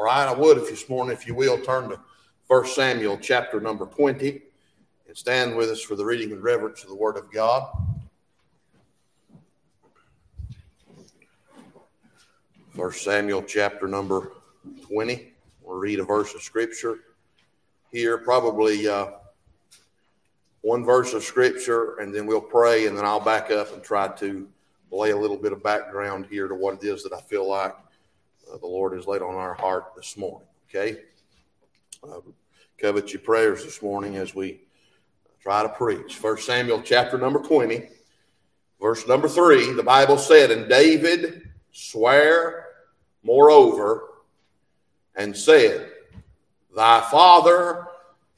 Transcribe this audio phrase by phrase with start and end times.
[0.00, 2.00] All right, I would if this morning, if you will, turn to
[2.46, 4.40] 1 Samuel chapter number 20
[5.06, 7.70] and stand with us for the reading and reverence of the Word of God.
[12.74, 14.32] 1 Samuel chapter number
[14.86, 15.34] 20.
[15.60, 17.00] We'll read a verse of Scripture
[17.92, 19.08] here, probably uh,
[20.62, 24.08] one verse of Scripture, and then we'll pray, and then I'll back up and try
[24.08, 24.48] to
[24.90, 27.76] lay a little bit of background here to what it is that I feel like
[28.52, 30.46] uh, the Lord has laid on our heart this morning.
[30.68, 31.00] Okay?
[32.02, 32.20] Uh,
[32.78, 34.60] covet your prayers this morning as we
[35.42, 36.16] try to preach.
[36.16, 37.88] First Samuel chapter number 20,
[38.80, 42.66] verse number 3, the Bible said, And David sware
[43.22, 44.08] moreover
[45.14, 45.90] and said,
[46.74, 47.86] Thy father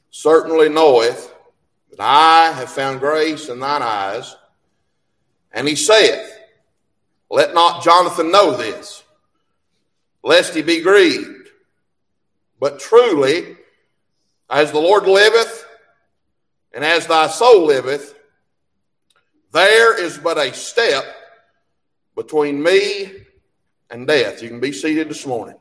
[0.09, 1.33] certainly knoweth
[1.91, 4.35] that I have found grace in thine eyes.
[5.51, 6.31] And he saith,
[7.29, 9.02] Let not Jonathan know this
[10.23, 11.49] lest he be grieved.
[12.59, 13.57] But truly,
[14.49, 15.65] as the Lord liveth,
[16.73, 18.15] and as thy soul liveth,
[19.51, 21.05] there is but a step
[22.15, 23.11] between me
[23.89, 24.41] and death.
[24.41, 25.55] You can be seated this morning.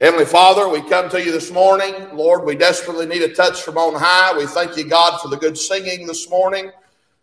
[0.00, 1.94] Heavenly Father, we come to you this morning.
[2.12, 4.36] Lord, we desperately need a touch from on high.
[4.36, 6.72] We thank you, God, for the good singing this morning.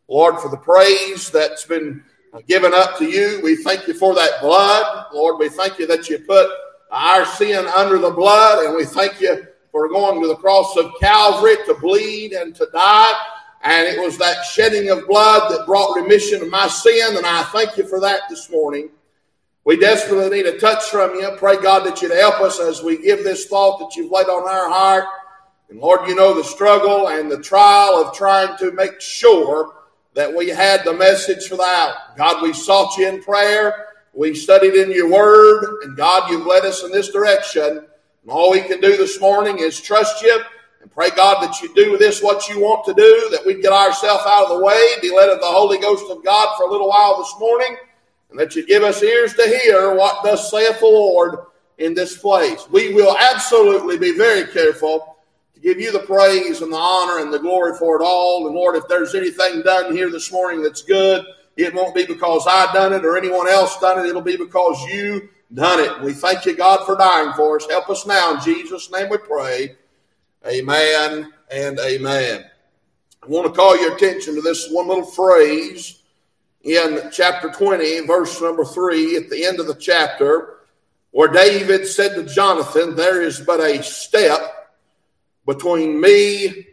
[0.07, 2.03] Lord, for the praise that's been
[2.47, 3.41] given up to you.
[3.43, 5.07] We thank you for that blood.
[5.13, 6.49] Lord, we thank you that you put
[6.91, 10.91] our sin under the blood, and we thank you for going to the cross of
[10.99, 13.13] Calvary to bleed and to die.
[13.61, 17.43] And it was that shedding of blood that brought remission of my sin, and I
[17.43, 18.89] thank you for that this morning.
[19.65, 21.29] We desperately need a touch from you.
[21.37, 24.47] Pray, God, that you'd help us as we give this thought that you've laid on
[24.47, 25.05] our heart.
[25.69, 29.75] And Lord, you know the struggle and the trial of trying to make sure
[30.19, 31.95] that we had the message for the hour.
[32.17, 33.85] God, we sought you in prayer.
[34.13, 35.83] We studied in your word.
[35.83, 37.63] And God, you've led us in this direction.
[37.63, 37.87] And
[38.27, 40.41] all we can do this morning is trust you
[40.81, 43.71] and pray, God, that you do this what you want to do, that we get
[43.71, 46.69] ourselves out of the way, be led of the Holy Ghost of God for a
[46.69, 47.77] little while this morning,
[48.29, 51.45] and that you give us ears to hear what thus saith the Lord
[51.77, 52.67] in this place.
[52.69, 55.08] We will absolutely be very careful
[55.59, 58.45] to give you the praise and the honor and the glory for it all.
[58.47, 61.25] And Lord, if there's anything done here this morning that's good,
[61.57, 64.09] it won't be because I done it or anyone else done it.
[64.09, 66.01] It'll be because you done it.
[66.01, 67.67] We thank you, God, for dying for us.
[67.69, 68.35] Help us now.
[68.35, 69.75] In Jesus' name we pray.
[70.47, 72.45] Amen and amen.
[73.21, 76.01] I want to call your attention to this one little phrase
[76.63, 80.59] in chapter 20, verse number 3, at the end of the chapter,
[81.11, 84.58] where David said to Jonathan, There is but a step
[85.49, 86.67] between me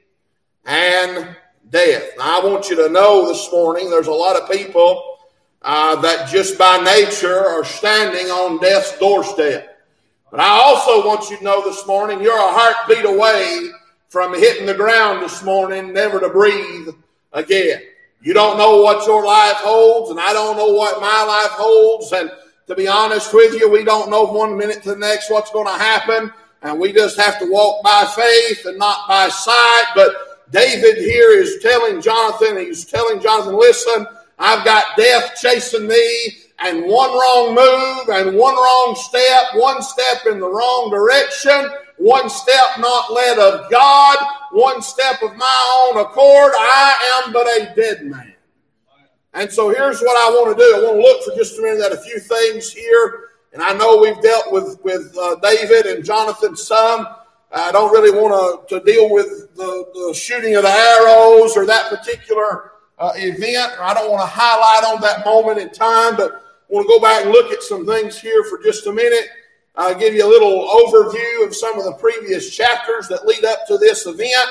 [0.67, 1.35] and
[1.71, 2.11] death.
[2.19, 5.19] Now, I want you to know this morning there's a lot of people
[5.63, 9.83] uh, that just by nature are standing on death's doorstep.
[10.31, 13.71] But I also want you to know this morning you're a heartbeat away
[14.09, 16.89] from hitting the ground this morning, never to breathe
[17.33, 17.81] again.
[18.21, 22.13] You don't know what your life holds, and I don't know what my life holds.
[22.13, 22.31] And
[22.67, 25.67] to be honest with you, we don't know one minute to the next what's going
[25.67, 26.31] to happen.
[26.67, 29.85] And we just have to walk by faith and not by sight.
[29.95, 34.05] But David here is telling Jonathan, he's telling Jonathan, listen,
[34.37, 40.27] I've got death chasing me, and one wrong move and one wrong step, one step
[40.29, 44.17] in the wrong direction, one step not led of God,
[44.51, 48.35] one step of my own accord, I am but a dead man.
[49.35, 50.77] And so here's what I want to do.
[50.77, 53.27] I want to look for just a minute at a few things here
[53.57, 57.09] and I know we've dealt with, with uh, David and Jonathan some.
[57.51, 61.89] I don't really want to, deal with the, the shooting of the arrows or that
[61.89, 63.73] particular uh, event.
[63.81, 67.01] I don't want to highlight on that moment in time, but I want to go
[67.01, 69.27] back and look at some things here for just a minute.
[69.75, 73.67] I'll give you a little overview of some of the previous chapters that lead up
[73.69, 74.51] to this event.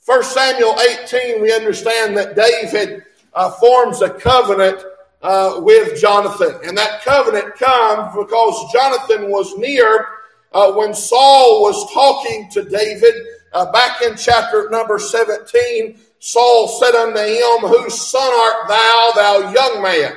[0.00, 4.84] First Samuel 18, we understand that David uh, forms a covenant
[5.24, 6.54] uh, with Jonathan.
[6.64, 10.06] And that covenant comes because Jonathan was near
[10.52, 13.14] uh, when Saul was talking to David
[13.54, 15.98] uh, back in chapter number 17.
[16.18, 20.12] Saul said unto him, Whose son art thou, thou young man?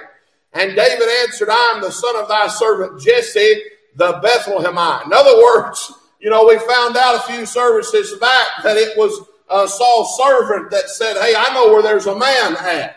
[0.53, 3.61] And David answered, I am the son of thy servant Jesse,
[3.95, 5.05] the Bethlehemite.
[5.05, 9.25] In other words, you know, we found out a few services back that it was
[9.49, 12.96] uh, Saul's servant that said, Hey, I know where there's a man at.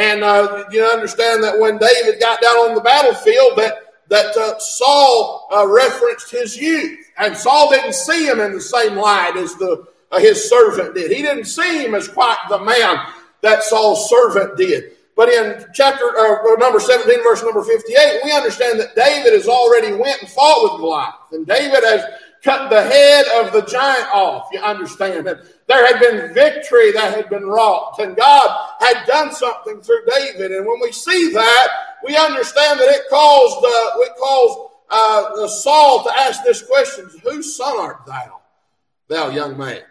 [0.00, 3.74] And uh, you understand that when David got down on the battlefield, that
[4.08, 8.96] that uh, Saul uh, referenced his youth, and Saul didn't see him in the same
[8.96, 11.10] light as the uh, his servant did.
[11.10, 12.96] He didn't see him as quite the man
[13.42, 14.92] that Saul's servant did.
[15.16, 19.92] But in chapter uh, number 17, verse number 58, we understand that David has already
[19.92, 21.14] went and fought with Goliath.
[21.32, 22.06] And David has
[22.42, 24.48] cut the head of the giant off.
[24.52, 29.32] You understand that there had been victory that had been wrought, and God had done
[29.32, 30.52] something through David.
[30.52, 31.68] And when we see that,
[32.04, 37.56] we understand that it caused uh, it caused uh, Saul to ask this question: Whose
[37.56, 38.40] son art thou,
[39.08, 39.82] thou young man?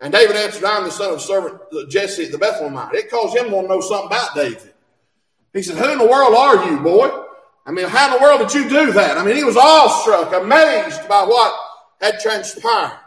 [0.00, 2.92] And David answered, I'm the son of servant Jesse the Bethlehemite.
[2.92, 4.74] It caused him to know something about David.
[5.54, 7.23] He said, Who in the world are you, boy?
[7.66, 9.16] I mean, how in the world did you do that?
[9.16, 11.58] I mean, he was awestruck, amazed by what
[12.00, 12.98] had transpired.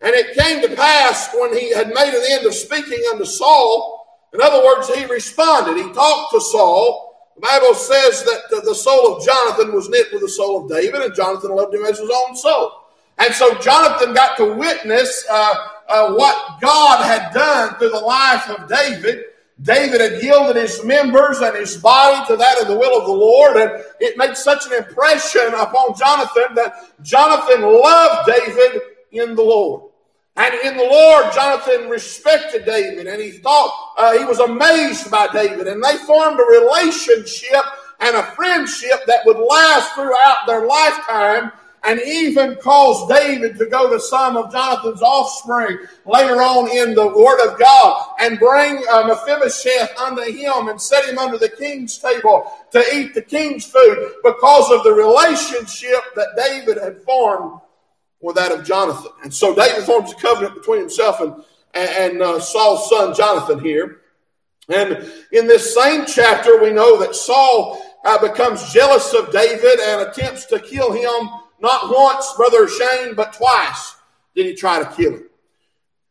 [0.00, 3.98] And it came to pass when he had made an end of speaking unto Saul,
[4.32, 5.76] in other words, he responded.
[5.76, 7.32] He talked to Saul.
[7.36, 11.02] The Bible says that the soul of Jonathan was knit with the soul of David,
[11.02, 12.72] and Jonathan loved him as his own soul.
[13.18, 15.54] And so Jonathan got to witness uh,
[15.88, 19.24] uh, what God had done through the life of David.
[19.60, 23.12] David had yielded his members and his body to that of the will of the
[23.12, 29.42] Lord, and it made such an impression upon Jonathan that Jonathan loved David in the
[29.42, 29.90] Lord.
[30.36, 35.26] And in the Lord, Jonathan respected David, and he thought uh, he was amazed by
[35.32, 37.64] David, and they formed a relationship
[37.98, 41.50] and a friendship that would last throughout their lifetime
[41.88, 47.08] and even caused David to go to some of Jonathan's offspring later on in the
[47.08, 51.96] Word of God and bring uh, Mephibosheth unto him and set him under the king's
[51.96, 57.58] table to eat the king's food because of the relationship that David had formed
[58.20, 59.12] with that of Jonathan.
[59.24, 61.42] And so David forms a covenant between himself and,
[61.72, 64.02] and uh, Saul's son Jonathan here.
[64.68, 70.02] And in this same chapter, we know that Saul uh, becomes jealous of David and
[70.02, 73.96] attempts to kill him not once, Brother Shane, but twice
[74.34, 75.24] did he try to kill him.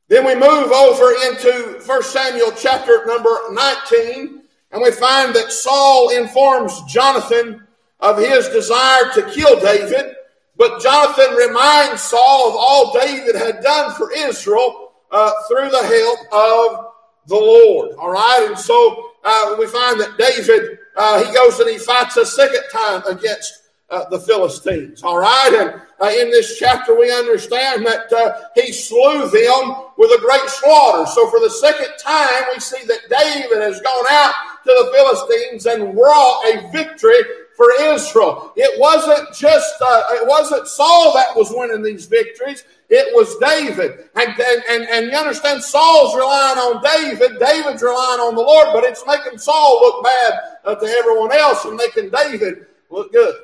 [0.09, 4.41] Then we move over into 1 Samuel chapter number 19,
[4.71, 7.67] and we find that Saul informs Jonathan
[7.99, 10.15] of his desire to kill David,
[10.55, 16.19] but Jonathan reminds Saul of all David had done for Israel uh, through the help
[16.31, 16.93] of
[17.27, 17.95] the Lord.
[17.97, 22.17] All right, and so uh, we find that David uh, he goes and he fights
[22.17, 25.03] a second time against uh, the Philistines.
[25.03, 30.11] All right, and uh, in this chapter we understand that uh, he slew them with
[30.11, 31.09] a great slaughter.
[31.09, 35.65] So for the second time, we see that David has gone out to the Philistines
[35.65, 37.17] and wrought a victory
[37.55, 38.53] for Israel.
[38.55, 42.63] It wasn't just uh, it wasn't Saul that was winning these victories.
[42.89, 44.09] It was David.
[44.15, 47.37] And, and, and, and you understand, Saul's relying on David.
[47.37, 51.65] David's relying on the Lord, but it's making Saul look bad uh, to everyone else
[51.65, 53.35] and making David look good.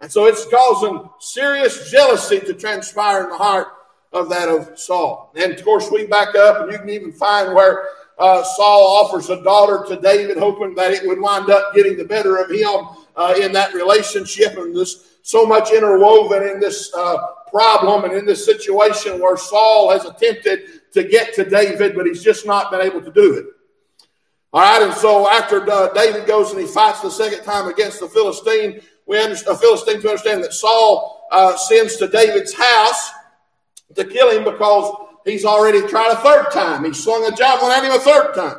[0.00, 3.68] And so it's causing serious jealousy to transpire in the heart
[4.12, 5.32] of that of Saul.
[5.36, 7.84] And of course, we back up, and you can even find where
[8.18, 12.04] uh, Saul offers a daughter to David, hoping that it would wind up getting the
[12.04, 12.86] better of him
[13.16, 14.56] uh, in that relationship.
[14.56, 17.18] And there's so much interwoven in this uh,
[17.50, 22.22] problem and in this situation where Saul has attempted to get to David, but he's
[22.22, 23.46] just not been able to do it.
[24.52, 28.00] All right, and so after uh, David goes and he fights the second time against
[28.00, 28.80] the Philistine,
[29.10, 33.10] we understand, Philistines to understand that Saul uh, sends to David's house
[33.96, 36.84] to kill him because he's already tried a third time.
[36.84, 38.58] He swung a javelin at him a third time.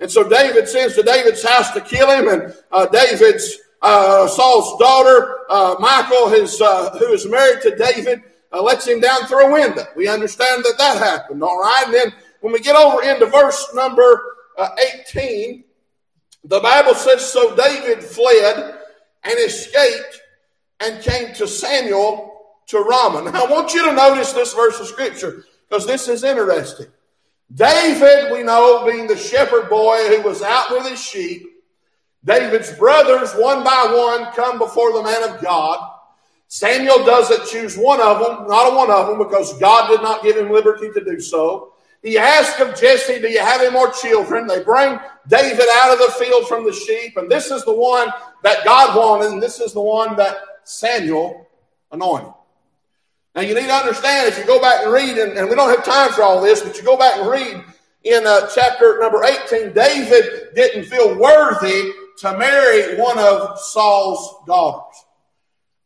[0.00, 4.76] And so David sends to David's house to kill him, and uh, David's uh, Saul's
[4.80, 8.20] daughter, uh, Michal, his, uh, who is married to David,
[8.52, 9.84] uh, lets him down through a window.
[9.94, 11.84] We understand that that happened, all right?
[11.86, 14.38] And then when we get over into verse number
[15.06, 15.62] 18,
[16.42, 18.80] the Bible says, So David fled
[19.24, 20.20] and escaped
[20.80, 22.34] and came to Samuel
[22.66, 23.30] to Ramah.
[23.30, 26.86] Now, I want you to notice this verse of scripture because this is interesting.
[27.52, 31.46] David, we know, being the shepherd boy who was out with his sheep,
[32.24, 35.90] David's brothers, one by one, come before the man of God.
[36.48, 40.22] Samuel doesn't choose one of them, not a one of them, because God did not
[40.22, 41.73] give him liberty to do so.
[42.04, 44.46] He asks of Jesse, Do you have any more children?
[44.46, 48.08] They bring David out of the field from the sheep, and this is the one
[48.42, 51.48] that God wanted, and this is the one that Samuel
[51.90, 52.30] anointed.
[53.34, 55.70] Now, you need to understand if you go back and read, and, and we don't
[55.70, 57.64] have time for all this, but you go back and read
[58.04, 65.04] in uh, chapter number 18, David didn't feel worthy to marry one of Saul's daughters.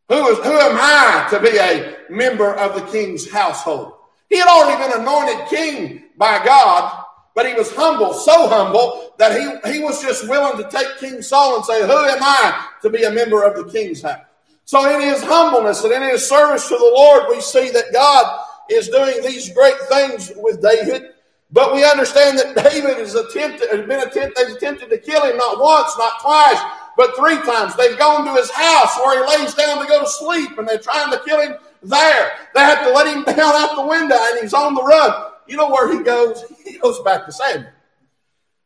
[0.09, 3.93] Who, is, who am I to be a member of the king's household?
[4.29, 9.33] He had already been anointed king by God, but he was humble, so humble that
[9.33, 12.91] he, he was just willing to take King Saul and say, Who am I to
[12.91, 14.21] be a member of the king's house?
[14.65, 18.45] So in his humbleness and in his service to the Lord, we see that God
[18.69, 21.11] is doing these great things with David.
[21.51, 25.39] But we understand that David has attempted, has been attempted, they've attempted to kill him
[25.39, 26.61] not once, not twice,
[26.97, 27.75] but three times.
[27.77, 30.79] They've gone to his house where he lays down to go to sleep, and they're
[30.79, 32.33] trying to kill him there.
[32.55, 35.33] They have to let him down out the window and he's on the run.
[35.49, 36.45] You know where he goes?
[36.65, 37.71] He goes back to Samuel.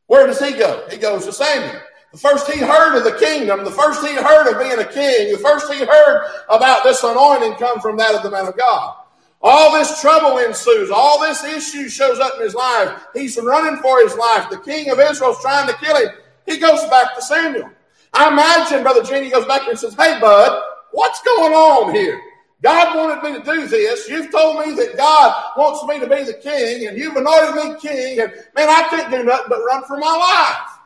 [0.06, 0.84] Where does he go?
[0.90, 1.80] He goes to Samuel.
[2.12, 5.32] The first he heard of the kingdom, the first he heard of being a king,
[5.32, 8.96] the first he heard about this anointing come from that of the man of God.
[9.40, 10.90] All this trouble ensues.
[10.90, 13.06] All this issue shows up in his life.
[13.14, 14.48] He's running for his life.
[14.50, 16.10] The king of Israel's trying to kill him.
[16.46, 17.70] He goes back to Samuel.
[18.12, 20.62] I imagine Brother Genie goes back and says, Hey, bud,
[20.92, 22.20] what's going on here?
[22.62, 24.08] God wanted me to do this.
[24.08, 27.80] You've told me that God wants me to be the king, and you've anointed me
[27.80, 30.78] king, and man, I can't do nothing but run for my life.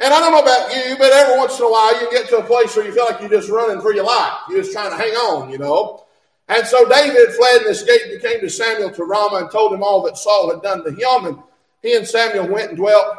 [0.00, 2.38] And I don't know about you, but every once in a while you get to
[2.38, 4.32] a place where you feel like you're just running for your life.
[4.48, 6.04] You're just trying to hang on, you know.
[6.46, 9.82] And so David fled and escaped and came to Samuel to Ramah and told him
[9.82, 11.26] all that Saul had done to him.
[11.26, 11.38] And
[11.82, 13.16] he and Samuel went and dwelt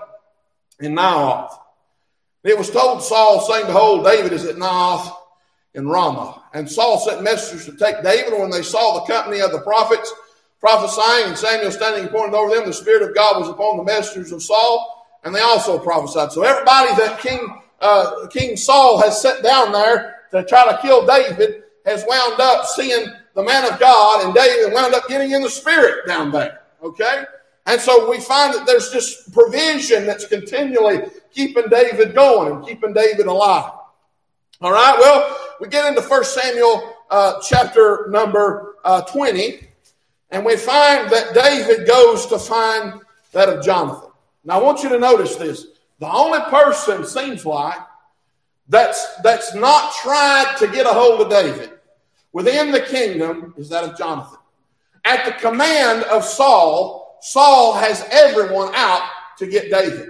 [0.80, 1.52] in Naioth.
[2.46, 5.14] It was told Saul, saying, Behold, David is at Naioth
[5.76, 6.44] in Ramah.
[6.54, 8.40] And Saul sent messengers to take David.
[8.40, 10.14] When they saw the company of the prophets
[10.60, 13.84] prophesying and Samuel standing and pointing over them, the Spirit of God was upon the
[13.84, 16.32] messengers of Saul, and they also prophesied.
[16.32, 21.06] So everybody that King uh, King Saul has set down there to try to kill
[21.06, 25.42] David has wound up seeing the man of God, and David wound up getting in
[25.42, 26.62] the Spirit down there.
[26.84, 27.24] Okay?
[27.66, 32.94] And so we find that there's just provision that's continually keeping David going and keeping
[32.94, 33.72] David alive.
[34.62, 39.66] All right, well, we get into 1 Samuel uh, chapter number uh, 20,
[40.32, 43.00] and we find that David goes to find
[43.32, 44.10] that of Jonathan.
[44.44, 45.68] Now, I want you to notice this.
[46.00, 47.78] The only person, seems like,
[48.68, 51.72] that's, that's not tried to get a hold of David
[52.34, 54.40] within the kingdom is that of Jonathan.
[55.06, 60.10] At the command of Saul, Saul has everyone out to get David.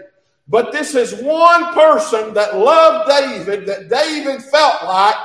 [0.50, 5.16] But this is one person that loved David, that David felt like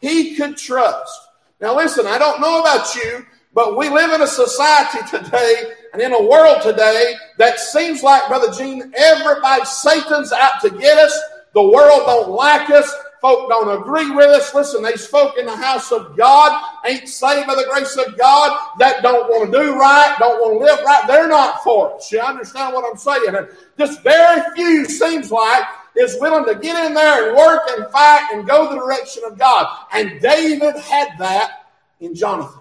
[0.00, 1.28] he could trust.
[1.60, 3.24] Now, listen, I don't know about you,
[3.54, 8.28] but we live in a society today and in a world today that seems like,
[8.28, 11.18] Brother Gene, everybody, Satan's out to get us.
[11.54, 12.92] The world don't like us
[13.24, 14.54] folk don't agree with us.
[14.54, 18.68] Listen, these folk in the house of God ain't saved by the grace of God,
[18.78, 21.06] that don't want to do right, don't want to live right.
[21.06, 22.12] They're not for us.
[22.12, 23.34] You understand what I'm saying?
[23.34, 25.64] And just very few seems like
[25.96, 29.38] is willing to get in there and work and fight and go the direction of
[29.38, 29.74] God.
[29.94, 31.68] And David had that
[32.00, 32.60] in Jonathan.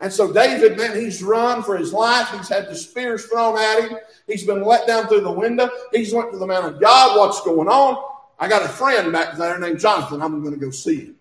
[0.00, 2.30] And so David, man, he's run for his life.
[2.36, 3.98] He's had the spears thrown at him.
[4.26, 5.70] He's been let down through the window.
[5.92, 7.16] He's went to the man of God.
[7.16, 8.11] What's going on?
[8.42, 10.20] I got a friend back there named Jonathan.
[10.20, 11.16] I'm going to go see him.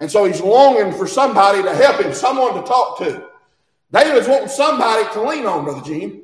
[0.00, 3.28] And so he's longing for somebody to help him, someone to talk to.
[3.92, 6.22] David's wanting somebody to lean on, Brother Gene.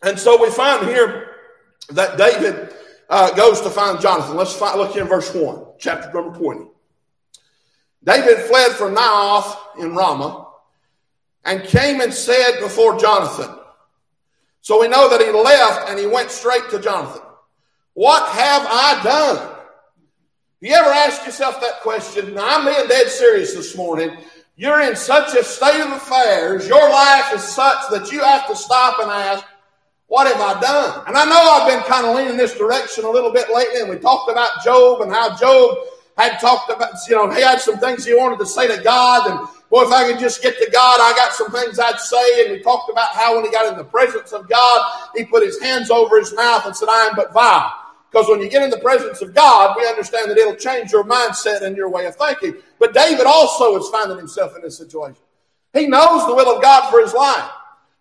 [0.00, 1.32] And so we find here
[1.88, 2.72] that David
[3.08, 4.36] uh, goes to find Jonathan.
[4.36, 6.66] Let's find, look here in verse 1, chapter number 20.
[8.04, 10.46] David fled from Naioth in Ramah
[11.44, 13.56] and came and said before Jonathan.
[14.60, 17.22] So we know that he left and he went straight to Jonathan.
[18.00, 19.56] What have I done?
[20.62, 22.32] You ever ask yourself that question?
[22.32, 24.16] Now, I'm being dead serious this morning.
[24.56, 28.56] You're in such a state of affairs, your life is such that you have to
[28.56, 29.44] stop and ask,
[30.06, 31.04] What have I done?
[31.08, 33.90] And I know I've been kind of leaning this direction a little bit lately, and
[33.90, 35.76] we talked about Job and how Job
[36.16, 39.30] had talked about, you know, he had some things he wanted to say to God,
[39.30, 42.46] and boy, if I could just get to God, I got some things I'd say.
[42.46, 45.42] And we talked about how when he got in the presence of God, he put
[45.42, 47.74] his hands over his mouth and said, I am but vile.
[48.10, 51.04] Because when you get in the presence of God, we understand that it'll change your
[51.04, 52.56] mindset and your way of thinking.
[52.78, 55.22] But David also is finding himself in this situation.
[55.72, 57.50] He knows the will of God for his life.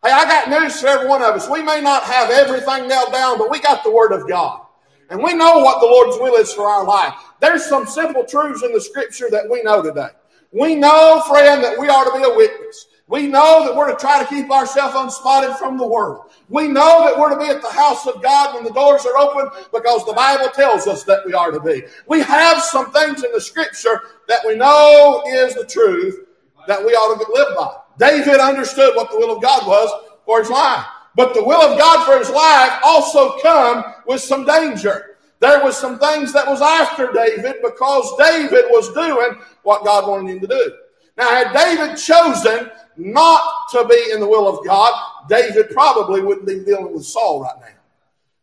[0.04, 1.50] Hey, I got news for every one of us.
[1.50, 4.62] We may not have everything nailed down, but we got the Word of God.
[5.10, 7.14] And we know what the Lord's will is for our life.
[7.40, 10.10] There's some simple truths in the Scripture that we know today.
[10.52, 12.88] We know, friend, that we are to be a witness.
[13.10, 16.30] We know that we're to try to keep ourselves unspotted from the world.
[16.48, 19.18] We know that we're to be at the house of God when the doors are
[19.18, 21.84] open because the Bible tells us that we are to be.
[22.08, 26.28] We have some things in the scripture that we know is the truth
[26.68, 27.78] that we ought to live by.
[27.98, 29.90] David understood what the will of God was
[30.24, 30.86] for his life.
[31.16, 35.18] But the will of God for his life also come with some danger.
[35.40, 40.32] There was some things that was after David because David was doing what God wanted
[40.32, 40.74] him to do.
[41.20, 44.94] Now, had David chosen not to be in the will of God,
[45.28, 47.76] David probably wouldn't be dealing with Saul right now.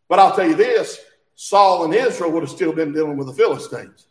[0.07, 0.99] But I'll tell you this
[1.33, 4.05] Saul and Israel would have still been dealing with the Philistines.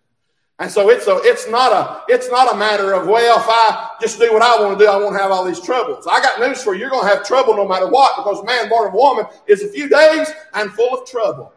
[0.58, 3.90] And so it's a, it's not a, it's not a matter of, well, if I
[4.00, 6.08] just do what I want to do, I won't have all these troubles.
[6.10, 6.80] I got news for you.
[6.80, 9.68] You're going to have trouble no matter what because man born of woman is a
[9.68, 11.52] few days and full of trouble.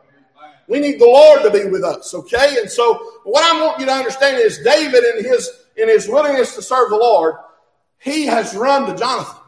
[0.68, 2.58] We need the Lord to be with us, okay?
[2.62, 6.56] And so what I want you to understand is David in his in his willingness
[6.56, 7.36] to serve the Lord,
[7.98, 9.42] he has run to Jonathan.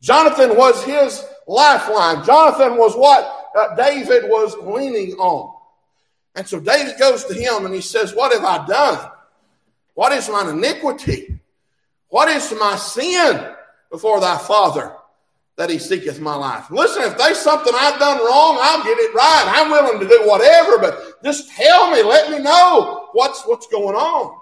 [0.00, 2.24] Jonathan was his lifeline.
[2.24, 5.54] Jonathan was what uh, David was leaning on.
[6.34, 9.10] And so David goes to him and he says, What have I done?
[9.94, 11.38] What is mine iniquity?
[12.08, 13.54] What is my sin
[13.90, 14.94] before thy father
[15.56, 16.70] that he seeketh my life?
[16.70, 19.44] Listen, if there's something I've done wrong, I'll get it right.
[19.54, 23.96] I'm willing to do whatever, but just tell me, let me know what's, what's going
[23.96, 24.41] on.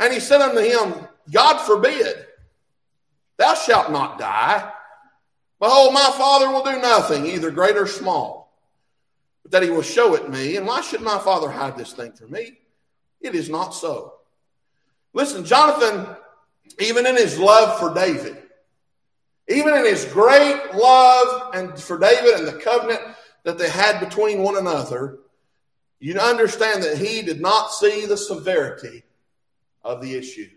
[0.00, 2.26] And he said unto him, God forbid,
[3.36, 4.72] thou shalt not die.
[5.60, 8.58] Behold, my father will do nothing, either great or small,
[9.42, 10.56] but that he will show it me.
[10.56, 12.58] And why should my father hide this thing from me?
[13.20, 14.14] It is not so.
[15.12, 16.16] Listen, Jonathan,
[16.78, 18.38] even in his love for David,
[19.48, 23.02] even in his great love and for David and the covenant
[23.42, 25.18] that they had between one another,
[25.98, 29.02] you understand that he did not see the severity
[29.82, 30.48] of the issue.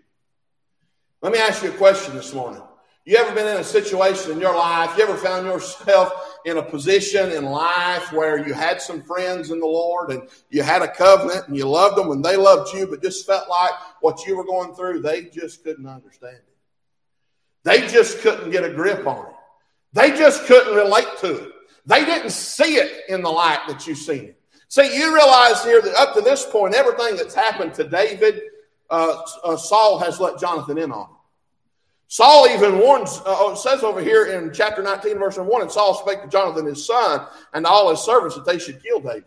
[1.22, 2.62] Let me ask you a question this morning.
[3.06, 4.98] You ever been in a situation in your life?
[4.98, 6.14] You ever found yourself
[6.46, 10.64] in a position in life where you had some friends in the Lord and you
[10.64, 13.72] had a covenant and you loved them and they loved you, but just felt like
[14.00, 16.56] what you were going through, they just couldn't understand it.
[17.64, 19.36] They just couldn't get a grip on it.
[19.94, 21.52] They just couldn't relate to it.
[21.86, 24.40] They didn't see it in the light that you've seen it.
[24.70, 28.42] See, you realize here that up to this point, everything that's happened to David,
[28.90, 31.10] uh, uh, Saul has let Jonathan in on.
[32.08, 35.96] Saul even warns, uh, oh, says over here in chapter 19, verse 1, and Saul
[35.96, 39.26] spake to Jonathan his son and to all his servants that they should kill David.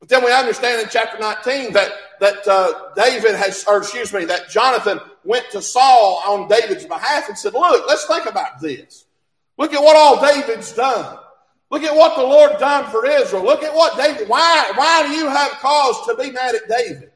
[0.00, 4.24] But then we understand in chapter 19 that, that uh, David has, or excuse me,
[4.24, 9.04] that Jonathan went to Saul on David's behalf and said, Look, let's think about this.
[9.56, 11.18] Look at what all David's done.
[11.70, 13.44] Look at what the Lord done for Israel.
[13.44, 17.11] Look at what David, why, why do you have cause to be mad at David?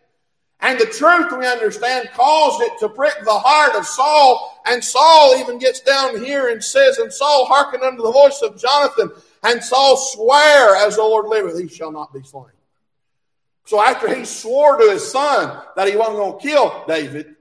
[0.61, 4.63] And the truth, we understand, caused it to prick the heart of Saul.
[4.67, 8.59] And Saul even gets down here and says, And Saul hearkened unto the voice of
[8.59, 9.11] Jonathan.
[9.43, 12.47] And Saul sware, As the Lord liveth, he shall not be slain.
[13.67, 17.35] So after he swore to his son that he wasn't going to kill David,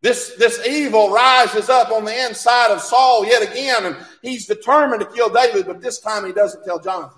[0.00, 5.00] this, this evil rises up on the inside of Saul yet again, and he's determined
[5.00, 7.17] to kill David, but this time he doesn't tell Jonathan.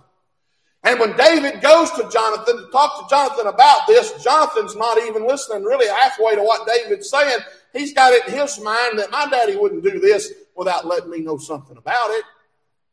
[0.83, 5.27] And when David goes to Jonathan to talk to Jonathan about this, Jonathan's not even
[5.27, 7.38] listening really halfway to what David's saying.
[7.75, 11.21] He's got it in his mind that my daddy wouldn't do this without letting me
[11.21, 12.25] know something about it.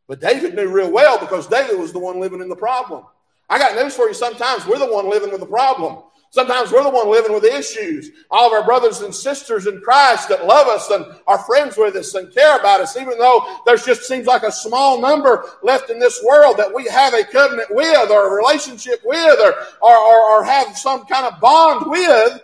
[0.07, 3.05] But David knew real well because David was the one living in the problem.
[3.49, 4.13] I got news for you.
[4.13, 6.03] Sometimes we're the one living with the problem.
[6.29, 8.11] Sometimes we're the one living with issues.
[8.29, 11.95] All of our brothers and sisters in Christ that love us and are friends with
[11.95, 15.89] us and care about us, even though there's just seems like a small number left
[15.89, 19.97] in this world that we have a covenant with or a relationship with or, or,
[19.97, 22.41] or, or have some kind of bond with,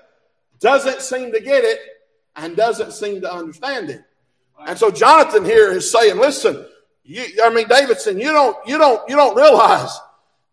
[0.60, 1.80] doesn't seem to get it
[2.38, 4.04] and doesn't seem to understand it.
[4.66, 6.66] And so Jonathan here is saying, listen,
[7.04, 9.92] you, I mean, Davidson, you don't, you don't, you don't realize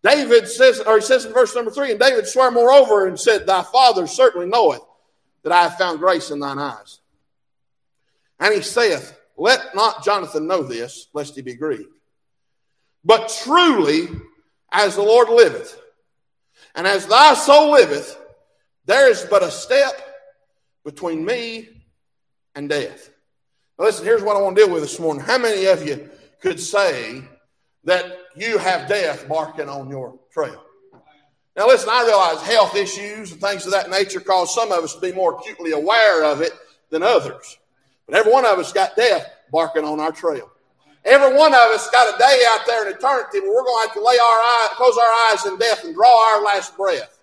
[0.03, 3.45] David says, or he says in verse number three, and David swore moreover and said,
[3.45, 4.81] Thy father certainly knoweth
[5.43, 6.99] that I have found grace in thine eyes.
[8.39, 11.93] And he saith, Let not Jonathan know this, lest he be grieved.
[13.05, 14.07] But truly,
[14.71, 15.79] as the Lord liveth,
[16.73, 18.17] and as thy soul liveth,
[18.85, 19.93] there is but a step
[20.83, 21.69] between me
[22.55, 23.09] and death.
[23.77, 25.23] Now listen, here's what I want to deal with this morning.
[25.23, 26.09] How many of you
[26.39, 27.23] could say
[27.83, 30.63] that you have death barking on your trail.
[31.55, 34.95] Now, listen, I realize health issues and things of that nature cause some of us
[34.95, 36.53] to be more acutely aware of it
[36.89, 37.57] than others.
[38.07, 40.49] But every one of us got death barking on our trail.
[41.03, 43.87] Every one of us got a day out there in eternity where we're going to
[43.89, 47.17] have to lay our eyes, close our eyes in death and draw our last breath.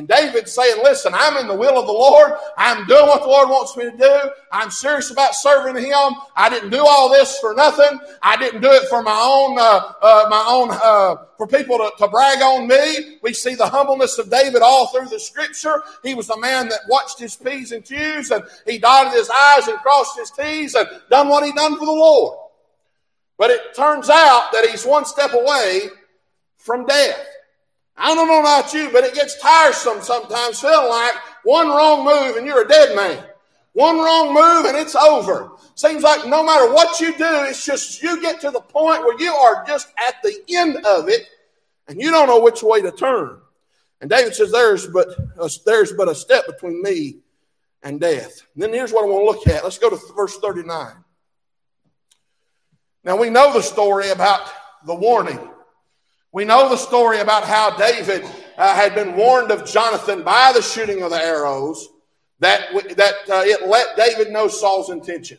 [0.00, 2.32] And David's saying, listen, I'm in the will of the Lord.
[2.56, 4.30] I'm doing what the Lord wants me to do.
[4.50, 6.14] I'm serious about serving Him.
[6.34, 8.00] I didn't do all this for nothing.
[8.22, 11.92] I didn't do it for my own, uh, uh, my own, uh, for people to,
[11.98, 13.18] to brag on me.
[13.22, 15.82] We see the humbleness of David all through the scripture.
[16.02, 19.68] He was a man that watched his P's and Q's and he dotted his I's
[19.68, 22.38] and crossed his T's and done what he done for the Lord.
[23.36, 25.90] But it turns out that he's one step away
[26.56, 27.18] from death.
[28.00, 32.36] I don't know about you, but it gets tiresome sometimes feeling like one wrong move
[32.36, 33.22] and you're a dead man.
[33.74, 35.50] One wrong move and it's over.
[35.74, 39.20] Seems like no matter what you do, it's just you get to the point where
[39.20, 41.28] you are just at the end of it
[41.88, 43.38] and you don't know which way to turn.
[44.00, 45.08] And David says, There's but
[45.38, 47.18] a, there's but a step between me
[47.82, 48.46] and death.
[48.54, 49.62] And then here's what I want to look at.
[49.62, 50.92] Let's go to verse 39.
[53.04, 54.50] Now we know the story about
[54.86, 55.50] the warning
[56.32, 58.24] we know the story about how David
[58.56, 61.88] uh, had been warned of Jonathan by the shooting of the arrows,
[62.38, 65.38] that, that uh, it let David know Saul's intention.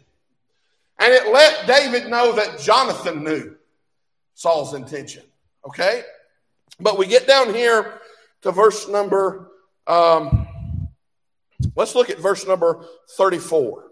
[0.99, 3.55] And it let David know that Jonathan knew
[4.33, 5.23] Saul's intention.
[5.65, 6.03] Okay?
[6.79, 7.99] But we get down here
[8.41, 9.51] to verse number,
[9.87, 10.47] um,
[11.75, 12.85] let's look at verse number
[13.17, 13.90] 34.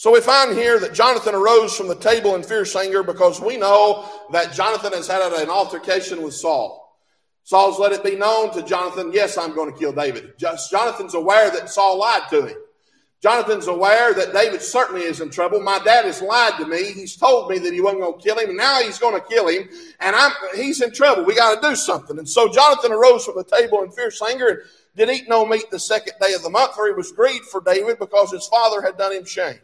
[0.00, 3.58] So we find here that Jonathan arose from the table in fierce anger because we
[3.58, 6.98] know that Jonathan has had an altercation with Saul.
[7.42, 10.38] Saul's let it be known to Jonathan, yes, I'm going to kill David.
[10.38, 12.56] Just, Jonathan's aware that Saul lied to him.
[13.20, 15.60] Jonathan's aware that David certainly is in trouble.
[15.60, 16.92] My dad has lied to me.
[16.92, 19.28] He's told me that he wasn't going to kill him, and now he's going to
[19.28, 19.68] kill him,
[20.00, 21.26] and I'm he's in trouble.
[21.26, 22.18] We got to do something.
[22.18, 24.60] And so Jonathan arose from the table in fierce anger and
[24.96, 27.60] did eat no meat the second day of the month, for he was grieved for
[27.60, 29.58] David because his father had done him shame.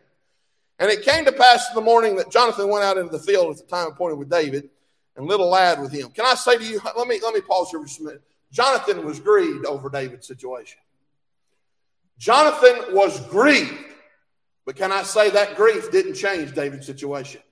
[0.78, 3.50] And it came to pass in the morning that Jonathan went out into the field
[3.50, 4.68] at the time appointed with David,
[5.16, 6.10] and little lad with him.
[6.10, 8.22] Can I say to you, let me let me pause here for a minute.
[8.52, 10.78] Jonathan was grieved over David's situation.
[12.18, 13.74] Jonathan was grieved,
[14.64, 17.42] but can I say that grief didn't change David's situation?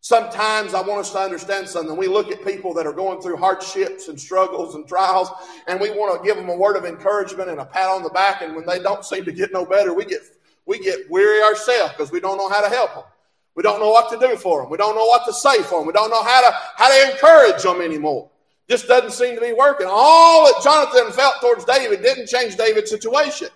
[0.00, 1.96] Sometimes I want us to understand something.
[1.96, 5.28] We look at people that are going through hardships and struggles and trials,
[5.66, 8.10] and we want to give them a word of encouragement and a pat on the
[8.10, 8.40] back.
[8.42, 10.22] And when they don't seem to get no better, we get
[10.68, 13.04] we get weary ourselves because we don't know how to help them.
[13.56, 14.70] We don't know what to do for them.
[14.70, 15.86] We don't know what to say for them.
[15.86, 18.30] We don't know how to how to encourage them anymore.
[18.68, 19.86] Just doesn't seem to be working.
[19.90, 23.48] All that Jonathan felt towards David didn't change David's situation.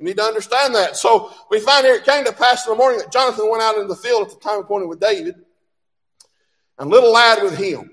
[0.00, 0.96] You need to understand that.
[0.96, 3.76] So we find here it came to pass in the morning that Jonathan went out
[3.76, 5.36] into the field at the time appointed with David,
[6.78, 7.92] and little lad with him.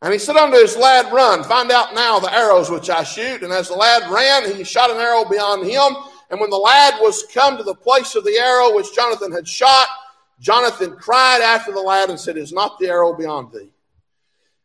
[0.00, 3.42] And he said unto his lad, Run, find out now the arrows which I shoot.
[3.42, 5.94] And as the lad ran, he shot an arrow beyond him.
[6.32, 9.46] And when the lad was come to the place of the arrow which Jonathan had
[9.46, 9.86] shot,
[10.40, 13.70] Jonathan cried after the lad and said, Is not the arrow beyond thee?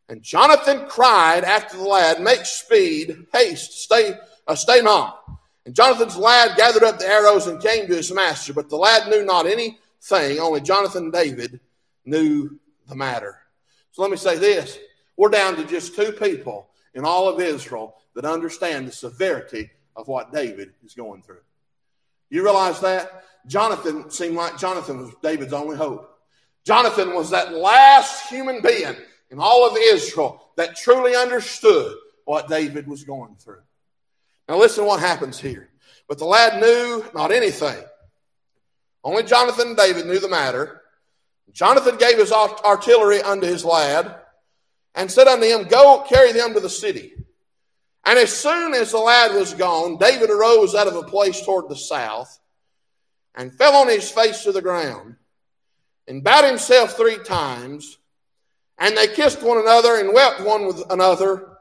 [0.08, 4.14] And Jonathan cried after the lad, Make speed, haste, stay,
[4.46, 5.22] uh, stay not.
[5.66, 9.10] And Jonathan's lad gathered up the arrows and came to his master, but the lad
[9.10, 11.60] knew not anything, only Jonathan and David
[12.06, 13.42] knew the matter.
[13.92, 14.78] So let me say this
[15.18, 20.08] we're down to just two people in all of Israel that understand the severity of
[20.08, 21.40] what David is going through.
[22.30, 23.24] You realize that?
[23.46, 26.08] Jonathan seemed like Jonathan was David's only hope.
[26.64, 28.94] Jonathan was that last human being
[29.30, 33.62] in all of Israel that truly understood what David was going through.
[34.48, 35.70] Now, listen what happens here.
[36.08, 37.82] But the lad knew not anything.
[39.04, 40.82] Only Jonathan and David knew the matter.
[41.52, 44.14] Jonathan gave his artillery unto his lad
[44.94, 47.12] and said unto him, Go carry them to the city.
[48.08, 51.68] And as soon as the lad was gone, David arose out of a place toward
[51.68, 52.40] the south
[53.34, 55.16] and fell on his face to the ground
[56.06, 57.98] and bowed himself three times.
[58.78, 61.58] And they kissed one another and wept one with another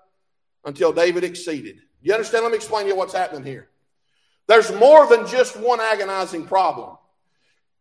[0.63, 1.81] until David exceeded.
[2.01, 2.43] You understand?
[2.43, 3.67] Let me explain to you what's happening here.
[4.47, 6.95] There's more than just one agonizing problem.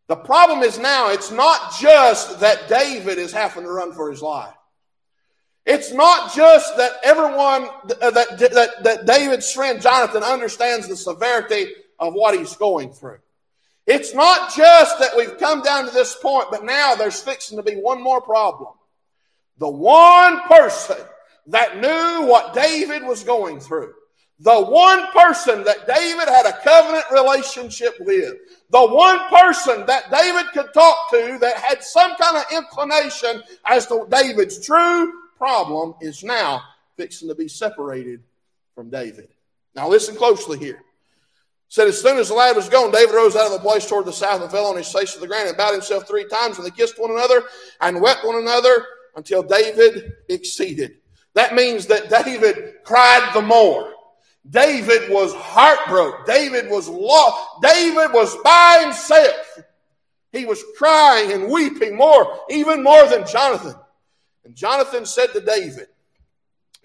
[0.08, 4.22] The problem is now, it's not just that David is having to run for his
[4.22, 4.55] life.
[5.66, 7.68] It's not just that everyone,
[8.00, 13.18] uh, that, that, that David's friend Jonathan understands the severity of what he's going through.
[13.84, 17.62] It's not just that we've come down to this point, but now there's fixing to
[17.62, 18.74] be one more problem.
[19.58, 20.98] The one person
[21.48, 23.92] that knew what David was going through
[24.40, 28.34] the one person that David had a covenant relationship with,
[28.68, 33.86] the one person that David could talk to that had some kind of inclination as
[33.86, 36.62] to David's true problem is now
[36.96, 38.22] fixing to be separated
[38.74, 39.28] from David.
[39.74, 40.82] Now listen closely here.
[41.68, 44.06] said as soon as the lad was gone, David rose out of the place toward
[44.06, 46.58] the south and fell on his face to the ground and bowed himself three times,
[46.58, 47.42] and they kissed one another
[47.80, 50.98] and wept one another until David exceeded.
[51.34, 53.92] That means that David cried the more.
[54.48, 56.20] David was heartbroken.
[56.26, 57.62] David was lost.
[57.62, 59.58] David was by himself.
[60.32, 63.74] He was crying and weeping more, even more than Jonathan.
[64.46, 65.88] And Jonathan said to David,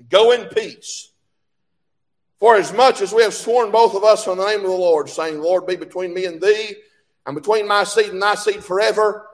[0.10, 1.12] Go in peace.
[2.39, 4.71] For as much as we have sworn both of us on the name of the
[4.71, 6.74] Lord, saying, Lord, be between me and thee,
[7.28, 9.28] and between my seed and thy seed forever.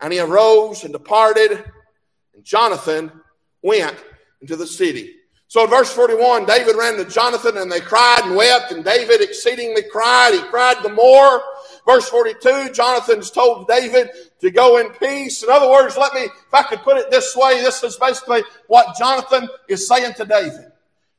[0.00, 1.64] And he arose and departed,
[2.32, 3.10] and Jonathan
[3.60, 3.96] went
[4.40, 5.16] into the city.
[5.48, 9.20] So in verse 41, David ran to Jonathan and they cried and wept, and David
[9.20, 10.34] exceedingly cried.
[10.34, 11.42] He cried the more.
[11.86, 15.42] Verse 42, Jonathan's told David to go in peace.
[15.42, 18.42] In other words, let me, if I could put it this way, this is basically
[18.68, 20.72] what Jonathan is saying to David.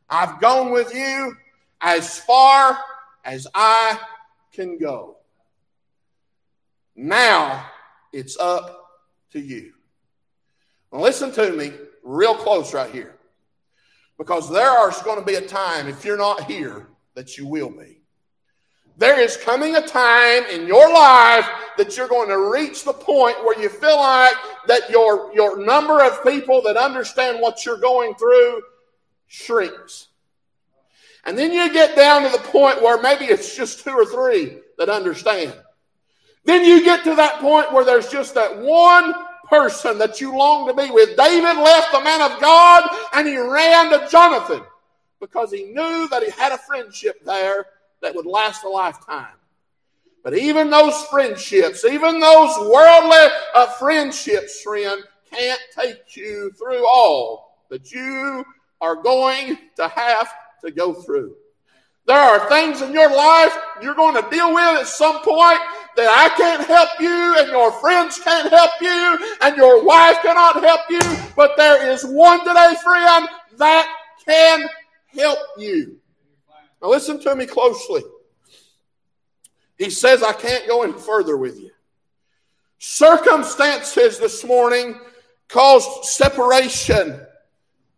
[0.10, 1.36] I've gone with you
[1.82, 2.80] as far
[3.24, 4.00] as I
[4.54, 5.18] can go.
[6.96, 7.70] Now
[8.12, 8.90] it's up
[9.34, 9.74] to you.
[10.92, 11.74] Now listen to me
[12.04, 13.16] real close right here.
[14.18, 17.70] Because there is going to be a time, if you're not here, that you will
[17.70, 18.05] be.
[18.98, 23.44] There is coming a time in your life that you're going to reach the point
[23.44, 24.34] where you feel like
[24.68, 28.62] that your, your number of people that understand what you're going through
[29.28, 30.08] shrinks.
[31.26, 34.60] And then you get down to the point where maybe it's just two or three
[34.78, 35.54] that understand.
[36.46, 39.14] Then you get to that point where there's just that one
[39.50, 41.18] person that you long to be with.
[41.18, 44.62] David left the man of God and he ran to Jonathan
[45.20, 47.66] because he knew that he had a friendship there
[48.06, 49.34] that would last a lifetime.
[50.24, 57.66] But even those friendships, even those worldly uh, friendships, friend, can't take you through all
[57.70, 58.46] that you
[58.80, 60.32] are going to have
[60.64, 61.36] to go through.
[62.06, 65.60] There are things in your life you're going to deal with at some point
[65.96, 70.62] that I can't help you and your friends can't help you and your wife cannot
[70.64, 71.02] help you,
[71.36, 74.70] but there is one today, friend, that can
[75.08, 75.98] help you.
[76.86, 78.04] Now listen to me closely.
[79.80, 81.72] He says, I can't go any further with you.
[82.78, 85.00] Circumstances this morning
[85.48, 87.20] caused separation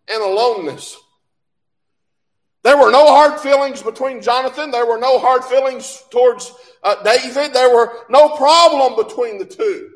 [0.07, 0.95] and aloneness.
[2.63, 4.71] There were no hard feelings between Jonathan.
[4.71, 7.53] There were no hard feelings towards uh, David.
[7.53, 9.89] There were no problem between the two.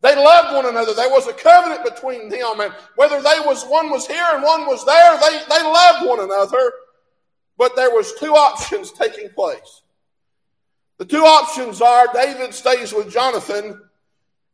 [0.00, 0.94] They loved one another.
[0.94, 4.66] There was a covenant between them, and whether they was one was here and one
[4.66, 6.72] was there, they, they loved one another.
[7.58, 9.82] But there was two options taking place.
[10.98, 13.80] The two options are David stays with Jonathan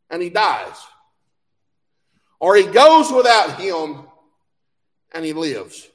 [0.09, 0.75] and he dies.
[2.39, 4.03] Or he goes without him
[5.13, 5.89] and he lives.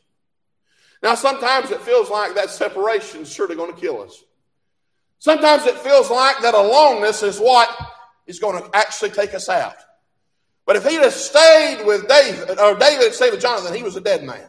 [1.03, 4.25] Now, sometimes it feels like that separation is surely going to kill us.
[5.19, 7.69] Sometimes it feels like that aloneness is what
[8.27, 9.77] is going to actually take us out.
[10.67, 14.01] But if he'd have stayed with David, or David stayed with Jonathan, he was a
[14.01, 14.49] dead man.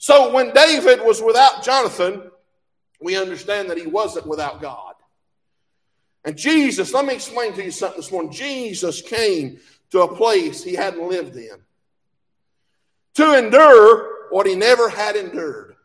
[0.00, 2.30] So when David was without Jonathan,
[3.02, 4.94] we understand that he wasn't without God.
[6.24, 8.32] And Jesus, let me explain to you something this morning.
[8.32, 9.60] Jesus came
[9.90, 11.50] to a place he hadn't lived in
[13.16, 15.76] to endure what he never had endured,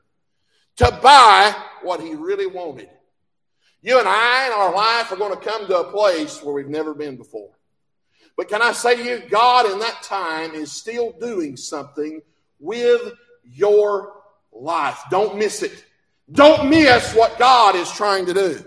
[0.78, 2.90] to buy what he really wanted.
[3.82, 6.70] You and I in our life are going to come to a place where we've
[6.70, 7.52] never been before.
[8.38, 12.22] But can I say to you, God in that time is still doing something
[12.62, 13.14] with
[13.52, 14.14] your
[14.52, 15.00] life.
[15.10, 15.86] Don't miss it.
[16.32, 18.66] Don't miss what God is trying to do.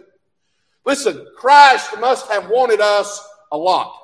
[0.85, 3.95] Listen, Christ must have wanted us a lot.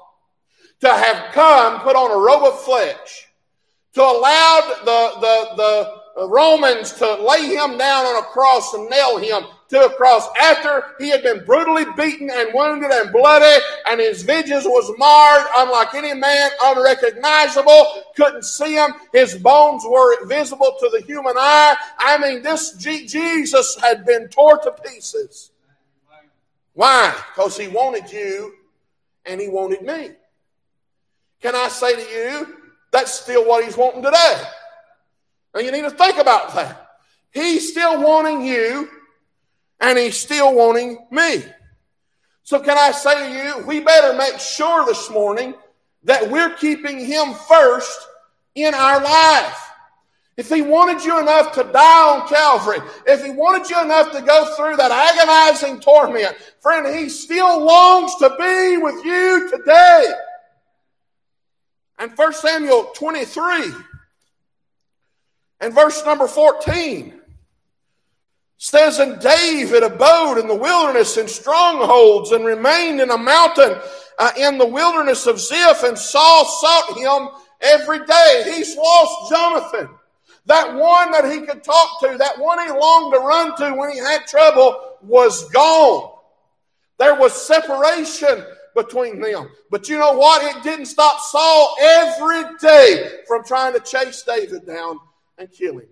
[0.80, 3.28] To have come, put on a robe of flesh,
[3.94, 9.18] to allow the, the, the Romans to lay him down on a cross and nail
[9.18, 14.00] him to a cross after he had been brutally beaten and wounded and bloody, and
[14.00, 18.92] his visage was marred, unlike any man, unrecognizable, couldn't see him.
[19.12, 21.76] His bones were visible to the human eye.
[21.98, 25.50] I mean, this Jesus had been torn to pieces.
[26.74, 27.14] Why?
[27.34, 28.54] Because he wanted you
[29.24, 30.10] and he wanted me.
[31.40, 32.56] Can I say to you,
[32.90, 34.42] that's still what he's wanting today.
[35.54, 36.88] And you need to think about that.
[37.32, 38.88] He's still wanting you,
[39.80, 41.44] and he's still wanting me.
[42.42, 45.54] So, can I say to you, we better make sure this morning
[46.02, 47.98] that we're keeping him first
[48.54, 49.70] in our life.
[50.36, 54.20] If he wanted you enough to die on Calvary, if he wanted you enough to
[54.20, 60.06] go through that agonizing torment, friend, he still longs to be with you today.
[61.98, 63.72] And 1 Samuel 23
[65.60, 67.20] and verse number 14
[68.58, 73.76] says, And David abode in the wilderness in strongholds and remained in a mountain
[74.18, 77.28] uh, in the wilderness of Ziph, and Saul sought him
[77.60, 78.42] every day.
[78.44, 79.88] He's lost Jonathan.
[80.46, 83.90] That one that he could talk to, that one he longed to run to when
[83.90, 86.12] he had trouble was gone.
[86.98, 89.48] There was separation between them.
[89.70, 90.56] But you know what?
[90.56, 94.98] It didn't stop Saul every day from trying to chase David down
[95.38, 95.88] and kill him.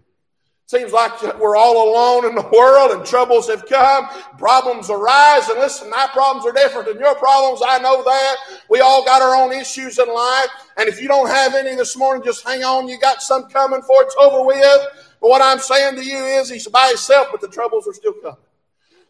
[0.67, 4.07] Seems like we're all alone in the world and troubles have come,
[4.39, 5.49] problems arise.
[5.49, 7.61] And listen, my problems are different than your problems.
[7.67, 8.37] I know that.
[8.71, 10.49] We all got our own issues in life.
[10.79, 12.89] And if you don't have any this morning, just hang on.
[12.89, 14.87] You got some coming for it's over with.
[15.21, 18.15] But what I'm saying to you is he's by himself, but the troubles are still
[18.15, 18.37] coming.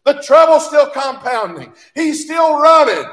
[0.05, 1.71] The trouble's still compounding.
[1.95, 3.05] He's still running.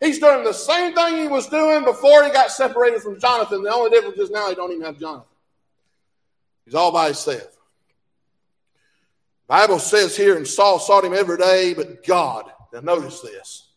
[0.00, 3.62] He's doing the same thing he was doing before he got separated from Jonathan.
[3.64, 5.26] The only difference is now he don't even have Jonathan.
[6.64, 7.55] He's all by himself.
[9.48, 13.68] Bible says here, and Saul sought him every day, but God, now notice this,